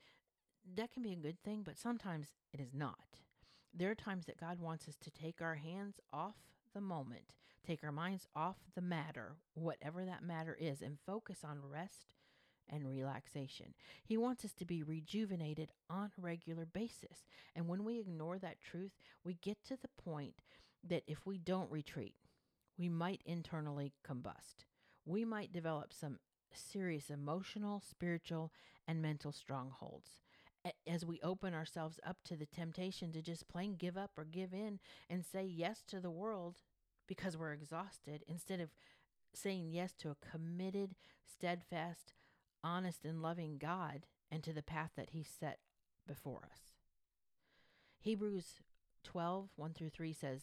that 0.76 0.92
can 0.92 1.02
be 1.02 1.12
a 1.12 1.16
good 1.16 1.42
thing, 1.42 1.62
but 1.64 1.78
sometimes 1.78 2.28
it 2.52 2.60
is 2.60 2.74
not. 2.74 2.98
There 3.72 3.90
are 3.90 3.94
times 3.94 4.26
that 4.26 4.40
God 4.40 4.60
wants 4.60 4.88
us 4.88 4.96
to 4.96 5.10
take 5.10 5.40
our 5.40 5.54
hands 5.54 6.00
off 6.12 6.36
the 6.74 6.80
moment, 6.80 7.32
take 7.66 7.84
our 7.84 7.92
minds 7.92 8.26
off 8.34 8.56
the 8.74 8.82
matter, 8.82 9.36
whatever 9.54 10.04
that 10.04 10.22
matter 10.22 10.56
is, 10.58 10.82
and 10.82 10.98
focus 11.06 11.38
on 11.44 11.58
rest 11.70 12.14
and 12.68 12.88
relaxation. 12.88 13.74
He 14.04 14.16
wants 14.16 14.44
us 14.44 14.52
to 14.54 14.64
be 14.64 14.82
rejuvenated 14.82 15.72
on 15.88 16.10
a 16.16 16.20
regular 16.20 16.66
basis. 16.66 17.24
And 17.54 17.68
when 17.68 17.84
we 17.84 17.98
ignore 17.98 18.38
that 18.38 18.60
truth, 18.60 18.92
we 19.24 19.34
get 19.34 19.58
to 19.64 19.76
the 19.76 20.02
point 20.02 20.34
that 20.88 21.02
if 21.06 21.26
we 21.26 21.38
don't 21.38 21.70
retreat, 21.70 22.14
we 22.78 22.88
might 22.88 23.22
internally 23.26 23.92
combust. 24.08 24.64
We 25.04 25.24
might 25.24 25.52
develop 25.52 25.92
some 25.92 26.18
serious 26.54 27.10
emotional, 27.10 27.82
spiritual, 27.88 28.52
and 28.86 29.02
mental 29.02 29.32
strongholds 29.32 30.20
as 30.86 31.04
we 31.04 31.20
open 31.22 31.54
ourselves 31.54 31.98
up 32.06 32.18
to 32.24 32.36
the 32.36 32.46
temptation 32.46 33.12
to 33.12 33.22
just 33.22 33.48
plain 33.48 33.76
give 33.76 33.96
up 33.96 34.10
or 34.16 34.24
give 34.24 34.52
in 34.52 34.78
and 35.08 35.24
say 35.24 35.44
yes 35.44 35.82
to 35.88 36.00
the 36.00 36.10
world 36.10 36.56
because 37.06 37.36
we're 37.36 37.52
exhausted 37.52 38.22
instead 38.28 38.60
of 38.60 38.70
saying 39.34 39.70
yes 39.70 39.94
to 39.94 40.10
a 40.10 40.16
committed, 40.30 40.94
steadfast, 41.24 42.12
honest, 42.62 43.04
and 43.04 43.22
loving 43.22 43.58
God 43.58 44.06
and 44.30 44.42
to 44.42 44.52
the 44.52 44.62
path 44.62 44.90
that 44.96 45.10
He 45.10 45.22
set 45.22 45.58
before 46.06 46.48
us. 46.52 46.72
Hebrews 48.00 48.60
12 49.04 49.48
1 49.56 49.72
through 49.72 49.90
3 49.90 50.12
says, 50.12 50.42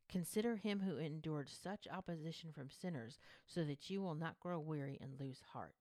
Consider 0.11 0.57
him 0.57 0.81
who 0.81 0.97
endured 0.97 1.49
such 1.49 1.87
opposition 1.91 2.51
from 2.51 2.69
sinners, 2.69 3.17
so 3.47 3.63
that 3.63 3.89
you 3.89 4.01
will 4.01 4.15
not 4.15 4.39
grow 4.39 4.59
weary 4.59 4.97
and 5.01 5.19
lose 5.19 5.41
heart. 5.53 5.75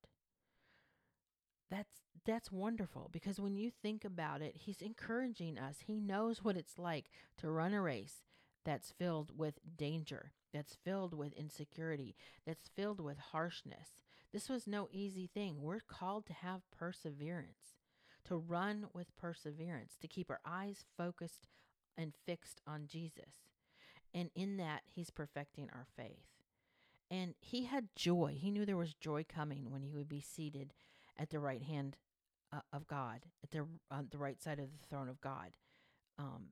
That's 1.71 2.03
that's 2.27 2.53
wonderful 2.53 3.09
because 3.13 3.41
when 3.41 3.57
you 3.57 3.71
think 3.71 4.05
about 4.05 4.43
it, 4.43 4.57
he's 4.57 4.83
encouraging 4.83 5.59
us. 5.59 5.77
He 5.87 6.01
knows 6.01 6.45
what 6.45 6.57
it's 6.57 6.79
like 6.79 7.11
to 7.39 7.51
run 7.51 7.73
a 7.73 7.81
race 7.81 8.25
that's 8.65 8.93
filled 8.93 9.37
with 9.37 9.59
danger, 9.77 10.33
that's 10.53 10.77
filled 10.85 11.15
with 11.15 11.33
insecurity, 11.33 12.15
that's 12.47 12.69
filled 12.69 13.01
with 13.01 13.19
harshness. 13.19 14.03
This 14.33 14.49
was 14.49 14.67
no 14.67 14.89
easy 14.93 15.27
thing. 15.33 15.61
We're 15.61 15.81
called 15.81 16.27
to 16.27 16.33
have 16.33 16.71
perseverance, 16.71 17.79
to 18.25 18.37
run 18.37 18.87
with 18.93 19.17
perseverance, 19.17 19.97
to 20.01 20.09
keep 20.09 20.31
our 20.31 20.41
eyes 20.45 20.85
focused 20.97 21.49
and 21.97 22.13
fixed 22.27 22.61
on 22.67 22.87
Jesus. 22.87 23.50
And 24.15 24.31
in 24.35 24.57
that, 24.57 24.83
He's 24.85 25.11
perfecting 25.11 25.69
our 25.73 25.87
faith. 25.97 26.27
And 27.11 27.35
He 27.41 27.65
had 27.65 27.89
joy. 27.95 28.37
He 28.39 28.51
knew 28.51 28.65
there 28.65 28.77
was 28.77 28.95
joy 28.95 29.25
coming 29.29 29.71
when 29.71 29.83
He 29.83 29.93
would 29.93 30.09
be 30.09 30.21
seated 30.21 30.73
at 31.19 31.31
the 31.31 31.41
right 31.41 31.63
hand 31.63 31.97
uh, 32.53 32.61
of 32.73 32.87
God, 32.87 33.27
at 33.43 33.51
the, 33.51 33.67
on 33.91 34.09
the 34.11 34.19
right 34.19 34.41
side 34.41 34.59
of 34.59 34.71
the 34.73 34.87
throne 34.89 35.09
of 35.09 35.21
God. 35.21 35.51
Um, 36.19 36.49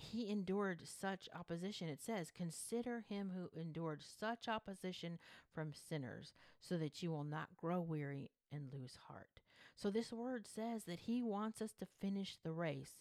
he 0.00 0.30
endured 0.30 0.82
such 0.84 1.28
opposition. 1.38 1.88
It 1.88 2.00
says, 2.00 2.30
Consider 2.30 3.04
him 3.08 3.32
who 3.34 3.50
endured 3.58 4.02
such 4.02 4.48
opposition 4.48 5.18
from 5.54 5.72
sinners, 5.74 6.32
so 6.60 6.78
that 6.78 7.02
you 7.02 7.10
will 7.10 7.24
not 7.24 7.56
grow 7.56 7.80
weary 7.80 8.30
and 8.50 8.72
lose 8.72 8.96
heart. 9.08 9.40
So, 9.76 9.90
this 9.90 10.12
word 10.12 10.46
says 10.46 10.84
that 10.84 11.00
he 11.00 11.22
wants 11.22 11.60
us 11.60 11.72
to 11.78 11.86
finish 12.00 12.36
the 12.42 12.52
race, 12.52 13.00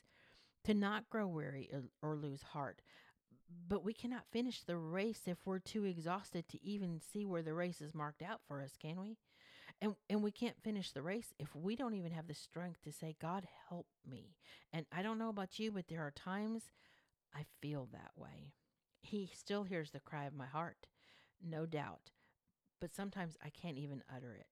to 0.66 0.74
not 0.74 1.10
grow 1.10 1.28
weary 1.28 1.70
or, 1.72 1.84
or 2.02 2.16
lose 2.16 2.44
heart. 2.44 2.82
But 3.68 3.84
we 3.84 3.94
cannot 3.94 4.28
finish 4.32 4.62
the 4.64 4.78
race 4.78 5.22
if 5.26 5.38
we're 5.46 5.60
too 5.60 5.86
exhausted 5.86 6.48
to 6.50 6.64
even 6.64 7.00
see 7.00 7.26
where 7.26 7.42
the 7.42 7.54
race 7.54 7.82
is 7.82 7.94
marked 7.94 8.22
out 8.22 8.42
for 8.48 8.62
us, 8.62 8.74
can 8.80 9.00
we? 9.00 9.18
And 9.82 9.96
and 10.10 10.22
we 10.22 10.32
can't 10.32 10.62
finish 10.62 10.92
the 10.92 11.02
race 11.02 11.34
if 11.40 11.56
we 11.56 11.76
don't 11.76 11.94
even 11.94 12.12
have 12.12 12.28
the 12.28 12.34
strength 12.34 12.82
to 12.84 12.92
say, 12.92 13.16
God 13.22 13.48
help 13.70 13.88
me. 14.08 14.36
And 14.74 14.86
I 14.92 15.02
don't 15.02 15.18
know 15.20 15.30
about 15.30 15.60
you, 15.60 15.72
but 15.72 15.88
there 15.88 16.02
are 16.02 16.12
times 16.12 16.64
I 17.34 17.46
feel 17.62 17.88
that 17.92 18.12
way. 18.16 18.54
He 19.02 19.32
still 19.34 19.64
hears 19.64 19.92
the 19.92 20.00
cry 20.00 20.26
of 20.26 20.34
my 20.34 20.46
heart, 20.46 20.88
no 21.42 21.66
doubt, 21.66 22.12
but 22.82 22.94
sometimes 22.94 23.38
I 23.44 23.50
can't 23.50 23.78
even 23.78 24.04
utter 24.14 24.36
it. 24.36 24.48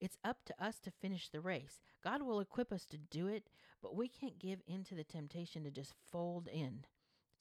It's 0.00 0.18
up 0.24 0.38
to 0.46 0.64
us 0.64 0.80
to 0.80 0.90
finish 0.90 1.28
the 1.28 1.40
race. 1.40 1.80
God 2.02 2.22
will 2.22 2.40
equip 2.40 2.72
us 2.72 2.84
to 2.86 2.98
do 2.98 3.28
it, 3.28 3.48
but 3.80 3.94
we 3.94 4.08
can't 4.08 4.38
give 4.40 4.60
in 4.66 4.82
to 4.84 4.96
the 4.96 5.04
temptation 5.04 5.62
to 5.62 5.70
just 5.70 5.94
fold 6.10 6.48
in, 6.48 6.84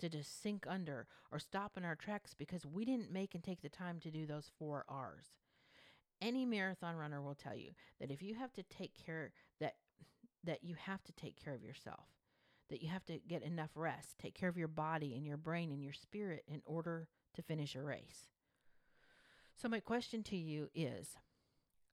to 0.02 0.10
just 0.10 0.42
sink 0.42 0.66
under 0.68 1.08
or 1.32 1.40
stop 1.40 1.78
in 1.78 1.86
our 1.86 1.96
tracks 1.96 2.34
because 2.38 2.66
we 2.66 2.86
didn't 2.86 3.12
make 3.12 3.34
and 3.34 3.44
take 3.44 3.62
the 3.62 3.70
time 3.70 4.00
to 4.02 4.12
do 4.12 4.26
those 4.26 4.52
four 4.60 4.86
R's. 4.90 5.38
Any 6.22 6.46
marathon 6.46 6.96
runner 6.96 7.22
will 7.22 7.36
tell 7.36 7.56
you 7.56 7.72
that 8.00 8.12
if 8.12 8.22
you 8.22 8.36
have 8.36 8.54
to 8.54 8.64
take 8.64 8.94
care 9.06 9.32
that 9.60 9.76
that 10.44 10.64
you 10.64 10.76
have 10.76 11.04
to 11.04 11.12
take 11.14 11.42
care 11.42 11.54
of 11.54 11.64
yourself, 11.64 12.08
that 12.70 12.82
you 12.82 12.90
have 12.90 13.06
to 13.06 13.20
get 13.28 13.44
enough 13.44 13.70
rest, 13.76 14.18
take 14.20 14.34
care 14.34 14.50
of 14.50 14.58
your 14.58 14.68
body 14.68 15.14
and 15.16 15.26
your 15.26 15.38
brain 15.38 15.72
and 15.72 15.84
your 15.84 15.94
spirit 15.94 16.44
in 16.48 16.62
order 16.66 17.08
to 17.36 17.42
finish 17.42 17.76
a 17.76 17.82
race. 17.82 18.30
So 19.56 19.70
my 19.70 19.80
question 19.80 20.24
to 20.24 20.36
you 20.36 20.70
is, 20.74 21.18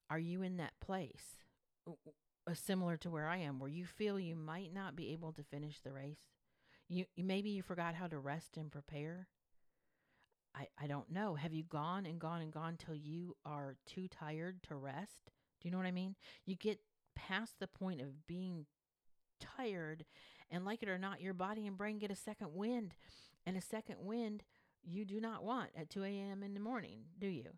are 0.08 0.18
you 0.18 0.42
in 0.42 0.56
that 0.56 0.72
place 0.80 1.36
uh, 1.86 2.54
similar 2.54 2.96
to 2.98 3.10
where 3.10 3.28
I 3.28 3.38
am 3.38 3.58
where 3.58 3.68
you 3.68 3.84
feel 3.84 4.18
you 4.18 4.34
might 4.34 4.72
not 4.72 4.96
be 4.96 5.12
able 5.12 5.32
to 5.32 5.42
finish 5.42 5.80
the 5.80 5.92
race? 5.92 6.37
You, 6.88 7.04
you 7.16 7.24
maybe 7.24 7.50
you 7.50 7.62
forgot 7.62 7.94
how 7.94 8.06
to 8.06 8.18
rest 8.18 8.56
and 8.56 8.70
prepare. 8.70 9.28
I, 10.54 10.66
I 10.82 10.86
don't 10.86 11.10
know. 11.10 11.34
Have 11.34 11.52
you 11.52 11.62
gone 11.62 12.06
and 12.06 12.18
gone 12.18 12.40
and 12.40 12.52
gone 12.52 12.76
till 12.78 12.94
you 12.94 13.36
are 13.44 13.76
too 13.86 14.08
tired 14.08 14.62
to 14.64 14.74
rest? 14.74 15.30
Do 15.60 15.68
you 15.68 15.72
know 15.72 15.78
what 15.78 15.86
I 15.86 15.92
mean? 15.92 16.16
You 16.46 16.56
get 16.56 16.80
past 17.14 17.56
the 17.58 17.66
point 17.66 18.00
of 18.00 18.26
being 18.26 18.66
tired, 19.40 20.04
and 20.50 20.64
like 20.64 20.82
it 20.82 20.88
or 20.88 20.98
not, 20.98 21.20
your 21.20 21.34
body 21.34 21.66
and 21.66 21.76
brain 21.76 21.98
get 21.98 22.10
a 22.10 22.16
second 22.16 22.54
wind. 22.54 22.94
And 23.46 23.56
a 23.56 23.62
second 23.62 23.96
wind 24.00 24.42
you 24.82 25.04
do 25.04 25.20
not 25.20 25.44
want 25.44 25.70
at 25.76 25.90
2 25.90 26.04
a.m. 26.04 26.42
in 26.42 26.54
the 26.54 26.60
morning, 26.60 27.00
do 27.18 27.26
you? 27.26 27.56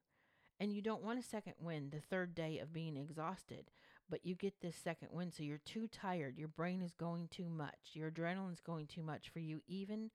And 0.58 0.72
you 0.72 0.82
don't 0.82 1.02
want 1.02 1.18
a 1.18 1.22
second 1.22 1.54
wind 1.58 1.90
the 1.90 2.00
third 2.00 2.34
day 2.34 2.58
of 2.58 2.72
being 2.72 2.96
exhausted, 2.96 3.70
but 4.10 4.26
you 4.26 4.34
get 4.34 4.60
this 4.60 4.76
second 4.76 5.08
wind, 5.12 5.32
so 5.32 5.42
you're 5.42 5.58
too 5.58 5.86
tired. 5.86 6.36
Your 6.36 6.48
brain 6.48 6.82
is 6.82 6.94
going 6.94 7.28
too 7.28 7.48
much. 7.48 7.78
Your 7.92 8.10
adrenaline's 8.10 8.60
going 8.60 8.86
too 8.86 9.02
much 9.02 9.28
for 9.30 9.38
you, 9.38 9.62
even 9.66 10.10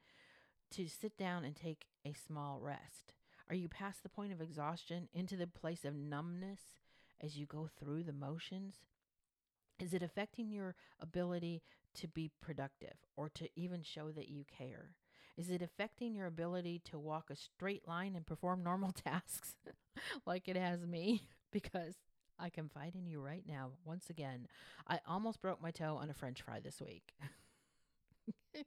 to 0.71 0.88
sit 0.88 1.17
down 1.17 1.45
and 1.45 1.55
take 1.55 1.86
a 2.05 2.13
small 2.13 2.60
rest. 2.60 3.13
Are 3.49 3.55
you 3.55 3.69
past 3.69 4.03
the 4.03 4.10
point 4.10 4.34
of 4.34 4.41
exhaustion 4.41 5.08
into 5.13 5.36
the 5.36 5.47
place 5.47 5.86
of 5.86 5.95
numbness 5.95 6.60
as 7.21 7.38
you 7.38 7.45
go 7.45 7.69
through 7.79 8.03
the 8.03 8.13
motions? 8.13 8.75
Is 9.79 9.93
it 9.93 10.03
affecting 10.03 10.51
your 10.51 10.75
ability 10.99 11.62
to 11.95 12.08
be 12.08 12.31
productive 12.41 12.95
or 13.15 13.29
to 13.29 13.47
even 13.55 13.84
show 13.84 14.12
that 14.12 14.29
you 14.29 14.43
care? 14.58 14.95
Is 15.38 15.49
it 15.49 15.62
affecting 15.62 16.15
your 16.15 16.27
ability 16.27 16.81
to 16.86 16.97
walk 16.97 17.29
a 17.29 17.36
straight 17.36 17.88
line 17.88 18.15
and 18.15 18.25
perform 18.25 18.63
normal 18.63 18.91
tasks 19.05 19.55
like 20.25 20.47
it 20.47 20.55
has 20.55 20.86
me? 20.86 21.23
because 21.51 21.95
I 22.39 22.50
confide 22.50 22.95
in 22.95 23.08
you 23.08 23.21
right 23.21 23.43
now. 23.48 23.71
Once 23.86 24.10
again, 24.10 24.48
I 24.88 25.00
almost 25.08 25.41
broke 25.41 25.62
my 25.62 25.71
toe 25.71 25.98
on 25.98 26.10
a 26.10 26.13
french 26.13 26.41
fry 26.41 26.60
this 26.60 26.82
week. 26.82 27.13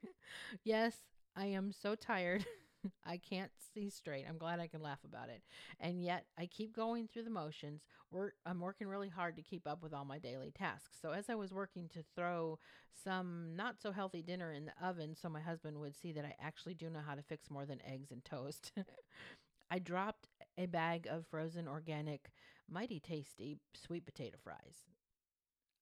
yes, 0.64 0.94
I 1.36 1.46
am 1.46 1.72
so 1.72 1.94
tired. 1.94 2.44
I 3.04 3.16
can't 3.16 3.50
see 3.74 3.90
straight. 3.90 4.24
I'm 4.28 4.38
glad 4.38 4.60
I 4.60 4.68
can 4.68 4.82
laugh 4.82 5.00
about 5.04 5.28
it. 5.28 5.42
And 5.80 6.02
yet 6.02 6.26
I 6.38 6.46
keep 6.46 6.74
going 6.74 7.08
through 7.08 7.24
the 7.24 7.30
motions. 7.30 7.82
We're, 8.10 8.30
I'm 8.46 8.60
working 8.60 8.86
really 8.86 9.08
hard 9.08 9.36
to 9.36 9.42
keep 9.42 9.66
up 9.66 9.82
with 9.82 9.92
all 9.92 10.04
my 10.04 10.18
daily 10.18 10.52
tasks. 10.56 10.96
So 11.00 11.10
as 11.10 11.28
I 11.28 11.34
was 11.34 11.52
working 11.52 11.88
to 11.94 12.04
throw 12.14 12.58
some 13.04 13.54
not 13.56 13.80
so 13.80 13.92
healthy 13.92 14.22
dinner 14.22 14.52
in 14.52 14.66
the 14.66 14.86
oven 14.86 15.14
so 15.20 15.28
my 15.28 15.40
husband 15.40 15.78
would 15.78 15.96
see 15.96 16.12
that 16.12 16.24
I 16.24 16.34
actually 16.40 16.74
do 16.74 16.88
know 16.88 17.00
how 17.04 17.14
to 17.14 17.22
fix 17.22 17.50
more 17.50 17.66
than 17.66 17.80
eggs 17.86 18.10
and 18.10 18.24
toast, 18.24 18.72
I 19.70 19.78
dropped 19.78 20.28
a 20.56 20.66
bag 20.66 21.06
of 21.10 21.26
frozen 21.26 21.68
organic, 21.68 22.30
mighty 22.70 23.00
tasty 23.00 23.58
sweet 23.74 24.04
potato 24.04 24.36
fries. 24.42 24.84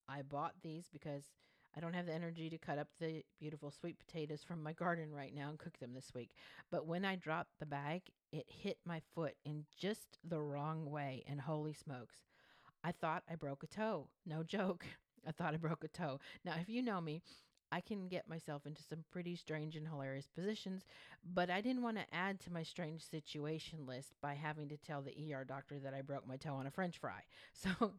I 0.09 0.23
bought 0.23 0.55
these 0.63 0.89
because 0.93 1.25
I 1.77 1.81
don't 1.81 1.95
have 1.95 2.07
the 2.07 2.15
energy 2.15 2.49
to 2.49 2.59
cut 2.59 2.79
up 2.79 2.89
the 2.99 3.23
beautiful 3.39 3.71
sweet 3.71 3.99
potatoes 3.99 4.43
from 4.43 4.63
my 4.63 4.73
garden 4.85 5.13
right 5.13 5.35
now 5.35 5.51
and 5.51 5.59
cook 5.59 5.79
them 5.79 5.93
this 5.95 6.13
week. 6.15 6.31
But 6.71 6.87
when 6.87 7.05
I 7.05 7.17
dropped 7.17 7.59
the 7.59 7.67
bag, 7.67 8.03
it 8.33 8.47
hit 8.49 8.79
my 8.87 9.03
foot 9.15 9.35
in 9.45 9.65
just 9.77 10.19
the 10.25 10.41
wrong 10.41 10.91
way. 10.91 11.25
And 11.29 11.41
holy 11.41 11.75
smokes, 11.75 12.17
I 12.83 12.93
thought 12.93 13.25
I 13.31 13.35
broke 13.35 13.63
a 13.63 13.67
toe. 13.67 14.09
No 14.25 14.43
joke. 14.43 14.87
I 15.27 15.33
thought 15.33 15.55
I 15.55 15.57
broke 15.57 15.83
a 15.83 15.89
toe. 15.89 16.21
Now, 16.45 16.55
if 16.61 16.69
you 16.69 16.83
know 16.83 17.01
me, 17.01 17.21
I 17.73 17.81
can 17.81 18.09
get 18.09 18.29
myself 18.29 18.67
into 18.67 18.83
some 18.83 19.05
pretty 19.11 19.37
strange 19.37 19.77
and 19.77 19.89
hilarious 19.89 20.29
positions, 20.29 20.85
but 21.35 21.51
I 21.51 21.61
didn't 21.61 21.83
want 21.83 21.97
to 21.99 22.15
add 22.15 22.41
to 22.41 22.53
my 22.53 22.63
strange 22.63 23.03
situation 23.03 23.87
list 23.87 24.15
by 24.21 24.35
having 24.35 24.69
to 24.69 24.77
tell 24.77 25.03
the 25.03 25.35
ER 25.35 25.45
doctor 25.45 25.79
that 25.81 25.95
I 25.95 26.03
broke 26.03 26.27
my 26.27 26.37
toe 26.37 26.55
on 26.55 26.67
a 26.67 26.71
french 26.71 26.99
fry. 26.99 27.23
So 27.53 27.95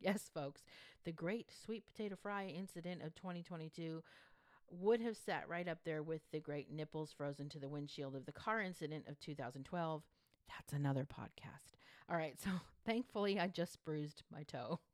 Yes, 0.00 0.30
folks, 0.32 0.62
the 1.04 1.12
great 1.12 1.50
sweet 1.64 1.84
potato 1.86 2.16
fry 2.20 2.46
incident 2.46 3.02
of 3.02 3.14
2022 3.16 4.02
would 4.70 5.00
have 5.00 5.16
sat 5.16 5.48
right 5.48 5.66
up 5.66 5.78
there 5.84 6.02
with 6.02 6.20
the 6.30 6.40
great 6.40 6.70
nipples 6.70 7.10
frozen 7.10 7.48
to 7.48 7.58
the 7.58 7.68
windshield 7.68 8.14
of 8.14 8.26
the 8.26 8.32
car 8.32 8.60
incident 8.60 9.06
of 9.08 9.18
2012. 9.18 10.02
That's 10.48 10.72
another 10.72 11.04
podcast. 11.04 11.74
All 12.08 12.16
right, 12.16 12.38
so 12.38 12.50
thankfully 12.86 13.40
I 13.40 13.48
just 13.48 13.84
bruised 13.84 14.22
my 14.32 14.42
toe. 14.42 14.80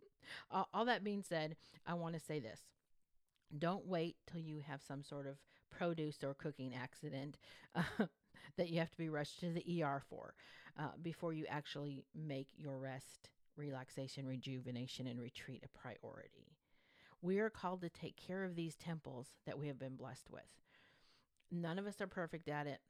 Uh, 0.50 0.64
all 0.72 0.86
that 0.86 1.04
being 1.04 1.22
said, 1.22 1.54
I 1.86 1.92
want 1.92 2.14
to 2.14 2.18
say 2.20 2.40
this. 2.40 2.62
Don't 3.56 3.86
wait 3.86 4.16
till 4.30 4.40
you 4.40 4.62
have 4.66 4.82
some 4.82 5.02
sort 5.02 5.26
of 5.26 5.36
produce 5.70 6.22
or 6.22 6.34
cooking 6.34 6.74
accident 6.74 7.38
uh, 7.74 7.82
that 8.56 8.70
you 8.70 8.78
have 8.78 8.90
to 8.90 8.98
be 8.98 9.08
rushed 9.08 9.40
to 9.40 9.52
the 9.52 9.82
ER 9.82 10.02
for 10.08 10.34
uh, 10.78 10.88
before 11.02 11.32
you 11.32 11.44
actually 11.48 12.04
make 12.14 12.48
your 12.56 12.78
rest 12.78 13.30
relaxation, 13.56 14.26
rejuvenation, 14.26 15.06
and 15.06 15.20
retreat 15.20 15.62
a 15.64 15.78
priority. 15.78 16.56
We 17.22 17.38
are 17.38 17.50
called 17.50 17.82
to 17.82 17.88
take 17.88 18.16
care 18.16 18.44
of 18.44 18.56
these 18.56 18.74
temples 18.74 19.28
that 19.46 19.58
we 19.58 19.68
have 19.68 19.78
been 19.78 19.96
blessed 19.96 20.28
with. 20.30 20.42
None 21.50 21.78
of 21.78 21.86
us 21.86 22.00
are 22.00 22.06
perfect 22.06 22.48
at 22.48 22.66
it, 22.66 22.80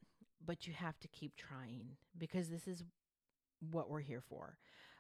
but 0.45 0.67
you 0.67 0.73
have 0.73 0.99
to 1.01 1.09
keep 1.09 1.37
trying 1.37 1.97
because 2.17 2.49
this 2.49 2.67
is 2.67 2.83
what 3.71 3.91
we're 3.91 4.01
here 4.01 4.23
for 4.27 4.59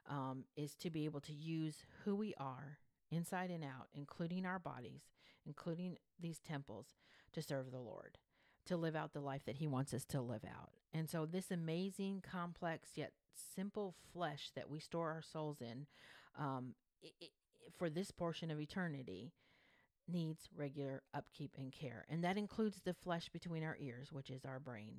um, 0.09 0.45
is 0.57 0.75
to 0.77 0.91
be 0.91 1.05
able 1.05 1.21
to 1.21 1.33
use 1.33 1.77
who 2.05 2.15
we 2.15 2.35
are 2.39 2.79
inside 3.11 3.51
and 3.51 3.65
out, 3.65 3.89
including 3.95 4.45
our 4.45 4.59
bodies, 4.59 5.03
including 5.47 5.97
these 6.21 6.39
temples, 6.39 6.95
to 7.33 7.43
serve 7.43 7.71
the 7.71 7.81
Lord, 7.81 8.19
to 8.67 8.77
live 8.77 8.97
out 8.97 9.13
the 9.13 9.21
life 9.21 9.43
that 9.47 9.57
He 9.57 9.67
wants 9.67 9.93
us 9.93 10.05
to 10.07 10.21
live 10.21 10.45
out. 10.45 10.71
And 10.93 11.11
so, 11.11 11.27
this 11.27 11.51
amazing, 11.51 12.23
complex, 12.29 12.91
yet 12.95 13.13
simple 13.55 13.95
flesh 14.13 14.51
that 14.55 14.71
we 14.71 14.79
store 14.79 15.11
our 15.11 15.23
souls 15.23 15.61
in 15.61 15.87
um, 16.39 16.75
it, 17.03 17.13
it, 17.21 17.31
for 17.77 17.91
this 17.91 18.11
portion 18.11 18.51
of 18.51 18.61
eternity 18.61 19.33
needs 20.07 20.49
regular 20.55 21.03
upkeep 21.15 21.53
and 21.57 21.73
care. 21.73 22.05
And 22.09 22.23
that 22.25 22.37
includes 22.37 22.81
the 22.85 22.95
flesh 22.95 23.29
between 23.29 23.65
our 23.65 23.77
ears, 23.81 24.13
which 24.13 24.31
is 24.31 24.45
our 24.45 24.61
brain. 24.61 24.95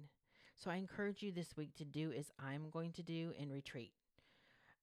So 0.58 0.72
I 0.72 0.76
encourage 0.76 1.22
you 1.22 1.32
this 1.32 1.56
week 1.56 1.76
to 1.76 1.86
do 1.86 2.12
as 2.12 2.32
I'm 2.40 2.70
going 2.70 2.94
to 2.94 3.04
do 3.04 3.34
in 3.38 3.52
retreat. 3.52 3.92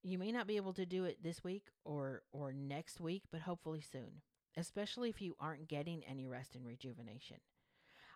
You 0.02 0.18
may 0.18 0.32
not 0.32 0.46
be 0.46 0.56
able 0.56 0.74
to 0.74 0.86
do 0.86 1.04
it 1.04 1.22
this 1.22 1.44
week 1.44 1.68
or 1.84 2.22
or 2.32 2.52
next 2.52 3.00
week, 3.00 3.22
but 3.30 3.42
hopefully 3.42 3.80
soon, 3.80 4.20
especially 4.56 5.08
if 5.08 5.20
you 5.20 5.34
aren't 5.40 5.68
getting 5.68 6.02
any 6.04 6.26
rest 6.26 6.54
and 6.54 6.66
rejuvenation. 6.66 7.38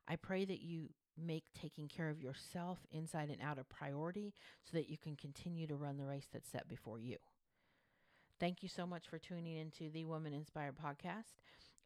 I 0.08 0.16
pray 0.16 0.44
that 0.44 0.62
you 0.62 0.90
make 1.18 1.44
taking 1.54 1.88
care 1.88 2.10
of 2.10 2.20
yourself 2.20 2.78
inside 2.90 3.30
and 3.30 3.40
out 3.40 3.58
a 3.58 3.64
priority 3.64 4.34
so 4.64 4.76
that 4.76 4.88
you 4.88 4.98
can 4.98 5.16
continue 5.16 5.66
to 5.66 5.76
run 5.76 5.96
the 5.96 6.04
race 6.04 6.28
that's 6.32 6.50
set 6.50 6.68
before 6.68 7.00
you. 7.00 7.16
Thank 8.38 8.62
you 8.62 8.68
so 8.68 8.86
much 8.86 9.08
for 9.08 9.18
tuning 9.18 9.56
into 9.56 9.90
the 9.90 10.04
Woman 10.04 10.34
Inspired 10.34 10.76
podcast. 10.76 11.36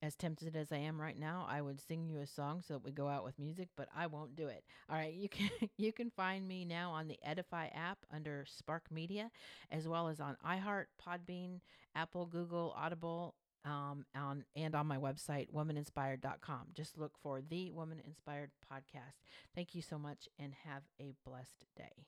As 0.02 0.16
tempted 0.16 0.56
as 0.56 0.72
I 0.72 0.78
am 0.78 1.00
right 1.00 1.18
now, 1.18 1.46
I 1.48 1.60
would 1.60 1.78
sing 1.80 2.06
you 2.06 2.20
a 2.20 2.26
song 2.26 2.62
so 2.66 2.74
that 2.74 2.84
we 2.84 2.90
go 2.90 3.06
out 3.06 3.22
with 3.22 3.38
music, 3.38 3.68
but 3.76 3.88
I 3.94 4.06
won't 4.06 4.34
do 4.34 4.48
it. 4.48 4.64
All 4.88 4.96
right, 4.96 5.12
you 5.12 5.28
can 5.28 5.50
you 5.76 5.92
can 5.92 6.10
find 6.10 6.48
me 6.48 6.64
now 6.64 6.90
on 6.90 7.06
the 7.06 7.18
Edify 7.22 7.66
app 7.66 7.98
under 8.12 8.44
Spark 8.48 8.90
Media, 8.90 9.30
as 9.70 9.86
well 9.86 10.08
as 10.08 10.18
on 10.18 10.38
iHeart, 10.44 10.86
Podbean, 11.06 11.60
Apple, 11.94 12.26
Google, 12.26 12.74
Audible, 12.76 13.34
um, 13.64 14.04
on 14.14 14.44
and 14.56 14.74
on 14.74 14.86
my 14.86 14.96
website, 14.96 15.52
womaninspired.com. 15.52 16.68
Just 16.74 16.98
look 16.98 17.12
for 17.22 17.40
the 17.40 17.70
Woman 17.70 18.00
Inspired 18.06 18.50
podcast. 18.72 19.20
Thank 19.54 19.74
you 19.74 19.82
so 19.82 19.98
much 19.98 20.28
and 20.38 20.52
have 20.64 20.82
a 21.00 21.12
blessed 21.24 21.66
day. 21.76 22.06